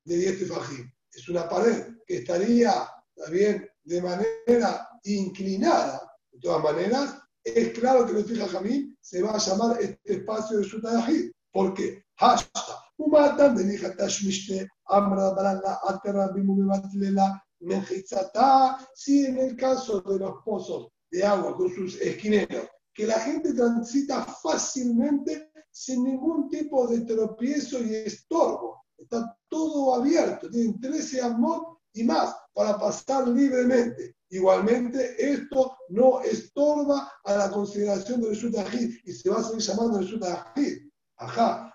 [0.05, 0.91] de 10 tefajim.
[1.11, 6.01] Es una pared que estaría también de manera inclinada.
[6.31, 10.59] De todas maneras, es claro que el fija Jamín se va a llamar este espacio
[10.59, 11.31] de Sutayahid.
[11.51, 12.03] ¿Por qué?
[12.17, 12.86] Hasta.
[12.98, 17.26] ומאדם דניחא תשמישתה אמרה ברלה atera bimumibatlela
[17.62, 23.18] menjizata, si en el caso de los pozos de agua con sus esquineros, que la
[23.20, 28.82] gente transita fácilmente sin ningún tipo de tropiezo y estorbo.
[28.98, 34.16] Está todo abierto, tienen 13 amor y más para pasar libremente.
[34.30, 39.98] Igualmente, esto no estorba a la consideración del Resultajid y se va a seguir llamando
[39.98, 40.90] Resultajid.
[41.16, 41.74] Ajá,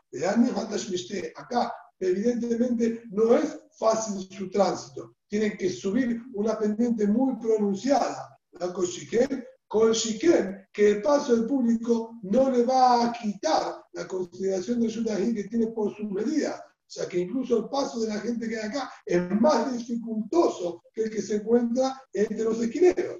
[1.36, 5.14] acá evidentemente no es fácil su tránsito.
[5.28, 8.38] Tienen que subir una pendiente muy pronunciada.
[8.52, 14.80] La con Shiken, que el paso del público no le va a quitar la consideración
[14.80, 16.62] de Yudají que tiene por su medida.
[16.86, 20.82] O sea que incluso el paso de la gente que hay acá es más dificultoso
[20.92, 23.16] que el que se encuentra entre los esquineros.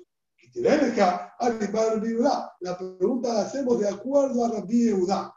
[2.60, 5.34] La pregunta la hacemos de acuerdo a Rabbi Eudá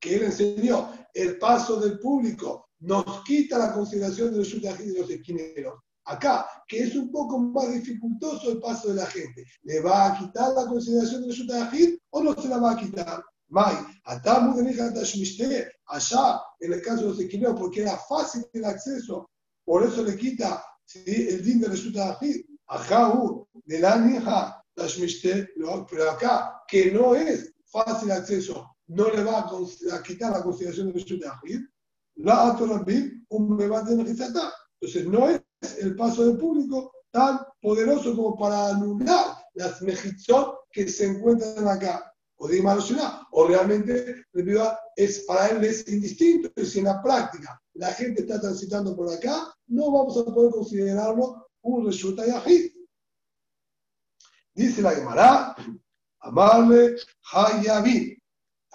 [0.00, 5.00] que él enseñó, el paso del público nos quita la consideración de los y de
[5.00, 5.80] los esquineros.
[6.04, 10.18] Acá, que es un poco más dificultoso el paso de la gente, ¿le va a
[10.18, 11.40] quitar la consideración de los
[12.10, 13.22] o no se la va a quitar?
[13.48, 14.40] Mai, allá,
[16.60, 19.30] en el caso de los esquineros, porque era fácil el acceso,
[19.64, 20.62] por eso le quita
[20.94, 22.44] el din de Reshutahid.
[22.70, 23.14] Ajá,
[23.64, 24.62] de la Nija
[25.90, 30.92] pero acá, que no es fácil acceso, no le va a, quitar la consideración de
[30.94, 31.60] Reshut Ahid,
[32.16, 35.42] la Atorabim, un debate de Entonces, no es
[35.78, 42.04] el paso del público tan poderoso como para anular las mejizot que se encuentran acá.
[42.40, 42.62] O de
[43.32, 44.24] o realmente
[44.94, 49.12] es, para él es indistinto, y si en la práctica la gente está transitando por
[49.12, 52.70] acá, no vamos a poder considerarlo un resulta yahid.
[54.54, 55.56] Dice la Gemara,
[56.20, 56.96] amarle
[57.32, 58.18] hayabim.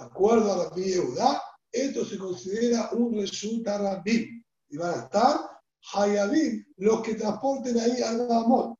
[0.03, 1.41] Acuerdo a la Yehuda,
[1.71, 4.43] esto se considera un resulta rabim.
[4.69, 5.53] Y van a estar
[5.93, 8.75] hayabim, los que transporten ahí al amor.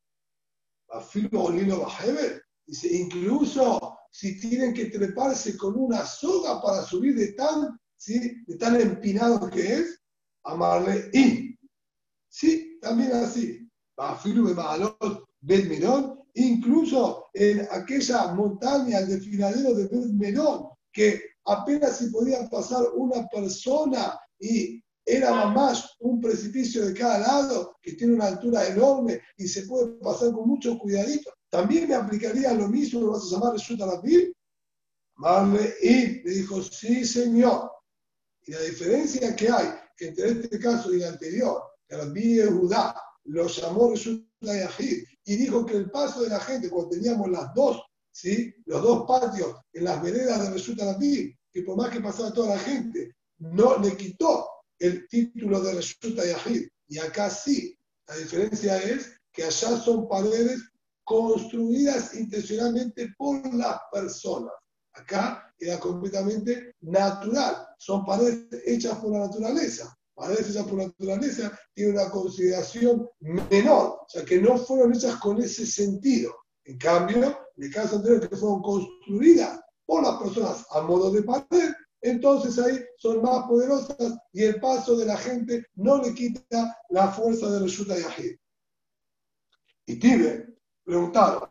[0.90, 2.44] Afilo Olino Bajever.
[2.66, 8.44] Dice, incluso si tienen que treparse con una soga para subir de tan, ¿sí?
[8.46, 10.00] de tan empinado que es,
[10.44, 11.58] amarle y.
[12.30, 13.70] Sí, también así.
[13.98, 21.22] Afilo de Mahalot Bet Mirón, incluso en aquella montaña de finadero de Bet Mirón, que
[21.46, 27.94] apenas si podía pasar una persona y era más un precipicio de cada lado que
[27.94, 31.34] tiene una altura enorme y se puede pasar con mucho cuidadito.
[31.50, 34.02] También me aplicaría lo mismo, lo vas a llamar resulta la
[35.16, 37.70] Marle y le dijo, sí, señor.
[38.46, 39.68] Y la diferencia que hay
[40.00, 45.66] entre este caso y el anterior, que Rabbi Judá lo llamó resulta Yahid y dijo
[45.66, 47.82] que el paso de la gente, cuando teníamos las dos,
[48.14, 48.54] ¿sí?
[48.66, 52.56] los dos patios en las veredas de resulta Rabbi, que por más que pasara toda
[52.56, 54.48] la gente, no le quitó
[54.80, 56.68] el título de Resulta Yahid.
[56.88, 60.62] Y acá sí, la diferencia es que allá son paredes
[61.04, 64.54] construidas intencionalmente por las personas.
[64.94, 67.68] Acá era completamente natural.
[67.78, 69.98] Son paredes hechas por la naturaleza.
[70.14, 75.16] Paredes hechas por la naturaleza tienen una consideración menor, o sea que no fueron hechas
[75.16, 76.36] con ese sentido.
[76.66, 81.24] En cambio, en el caso anterior que fueron construidas por las personas a modo de
[81.24, 86.78] pared, entonces ahí son más poderosas y el paso de la gente no le quita
[86.90, 88.36] la fuerza de Reshuta Yahid.
[89.86, 91.50] Y Tibe preguntaron,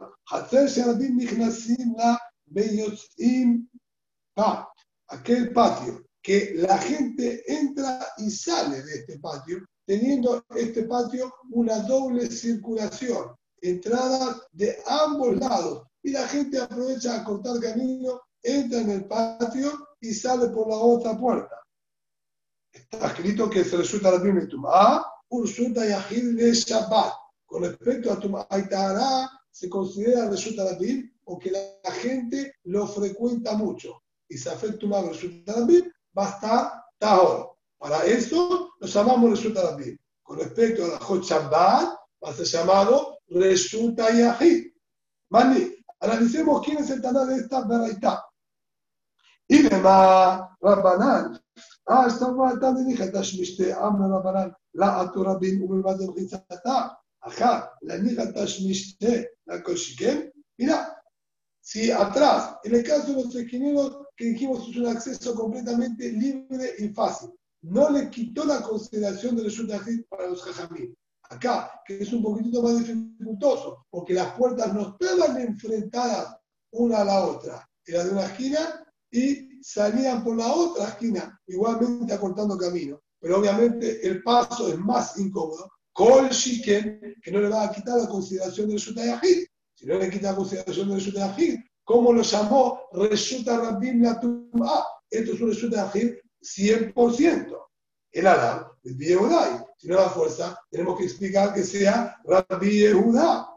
[5.08, 11.80] aquel patio, que la gente entra y sale de este patio, teniendo este patio una
[11.80, 18.90] doble circulación, entradas de ambos lados, y la gente aprovecha a cortar camino, entra en
[18.90, 21.62] el patio y sale por la otra puerta.
[22.72, 27.12] Está escrito que se resulta la primera Tumá, Ursuta Yahid de Shabbat.
[27.46, 30.78] Con respecto a Tumá Aitara, se considera resulta la
[31.22, 34.02] porque la gente lo frecuenta mucho.
[34.28, 35.66] Y se afecta Tumá resulta la
[36.16, 37.56] va a estar Tahor.
[37.78, 39.76] Para eso lo llamamos resulta la
[40.22, 41.88] Con respecto a la Hot Shabbat,
[42.24, 44.72] va a ser llamado resulta Yahid.
[45.30, 48.18] Mani, analicemos quién es el Taná de esta verdad.
[49.48, 51.40] Y demás, Rabbanán.
[51.86, 56.98] Ah, esta de dije, Tashmishte, Amna Rabbanán, la Aturabin, Umilbad el Rizata.
[57.20, 60.32] Ajá, la Nija Tashmishte, la Koshiken.
[60.58, 60.96] Mira,
[61.60, 66.74] si atrás, en el caso de los esquineros, que dijimos es un acceso completamente libre
[66.78, 67.30] y fácil,
[67.62, 70.96] no le quitó la consideración del Shutahid para los Jajamín.
[71.32, 76.36] Acá, que es un poquitito más dificultoso, porque las puertas no estaban enfrentadas
[76.72, 82.12] una a la otra, era de una esquina y salían por la otra esquina, igualmente
[82.12, 83.00] acortando camino.
[83.18, 85.70] Pero obviamente el paso es más incómodo.
[85.92, 89.46] Kol Shiken, que no le va a quitar la consideración del Shutayahid.
[89.74, 92.80] Si no le quita la consideración del Shutayahid, ¿cómo lo llamó?
[92.92, 94.20] Resulta Rabbim la
[94.64, 97.61] Ah, esto es un Shutayahid 100%.
[98.12, 99.64] El Adam, el Yehudai.
[99.78, 103.48] Si no da fuerza, tenemos que explicar que sea Rabbi Yehuda.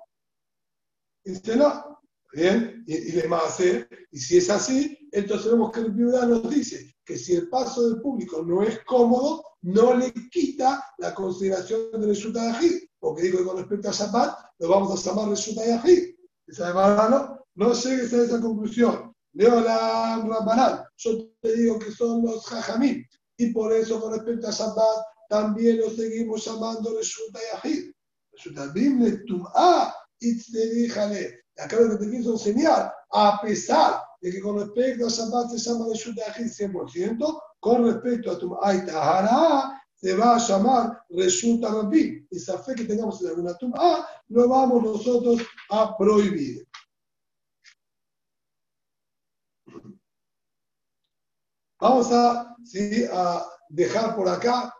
[2.35, 3.87] Bien, y, y le hacer.
[4.11, 7.87] Y si es así, entonces vemos que el viuda nos dice que si el paso
[7.87, 13.39] del público no es cómodo, no le quita la consideración del Resulta de porque digo
[13.39, 16.17] que con respecto a Shabbat, lo vamos a llamar Resulta de
[16.47, 16.73] Esa
[17.09, 19.13] no, no llegues a esa conclusión.
[19.33, 23.05] Leo la Rambanal, yo te digo que son los Jajamim,
[23.37, 27.91] y por eso con respecto a Shabbat también lo seguimos llamando Resulta Yahid.
[28.31, 31.45] Resulta Bimle Tum'a Itzterihale.
[31.57, 35.57] Acá lo que te quiso enseñar, a pesar de que con respecto a Shabbat se
[35.57, 42.27] llama de Shutahid 100%, con respecto a tu Aitahara se va a llamar Resulta Rabbi.
[42.29, 45.41] Esa fe que tengamos en alguna tumba, lo vamos nosotros
[45.71, 46.64] a prohibir.
[51.87, 52.55] Vamos a,
[53.69, 54.73] dejar por acá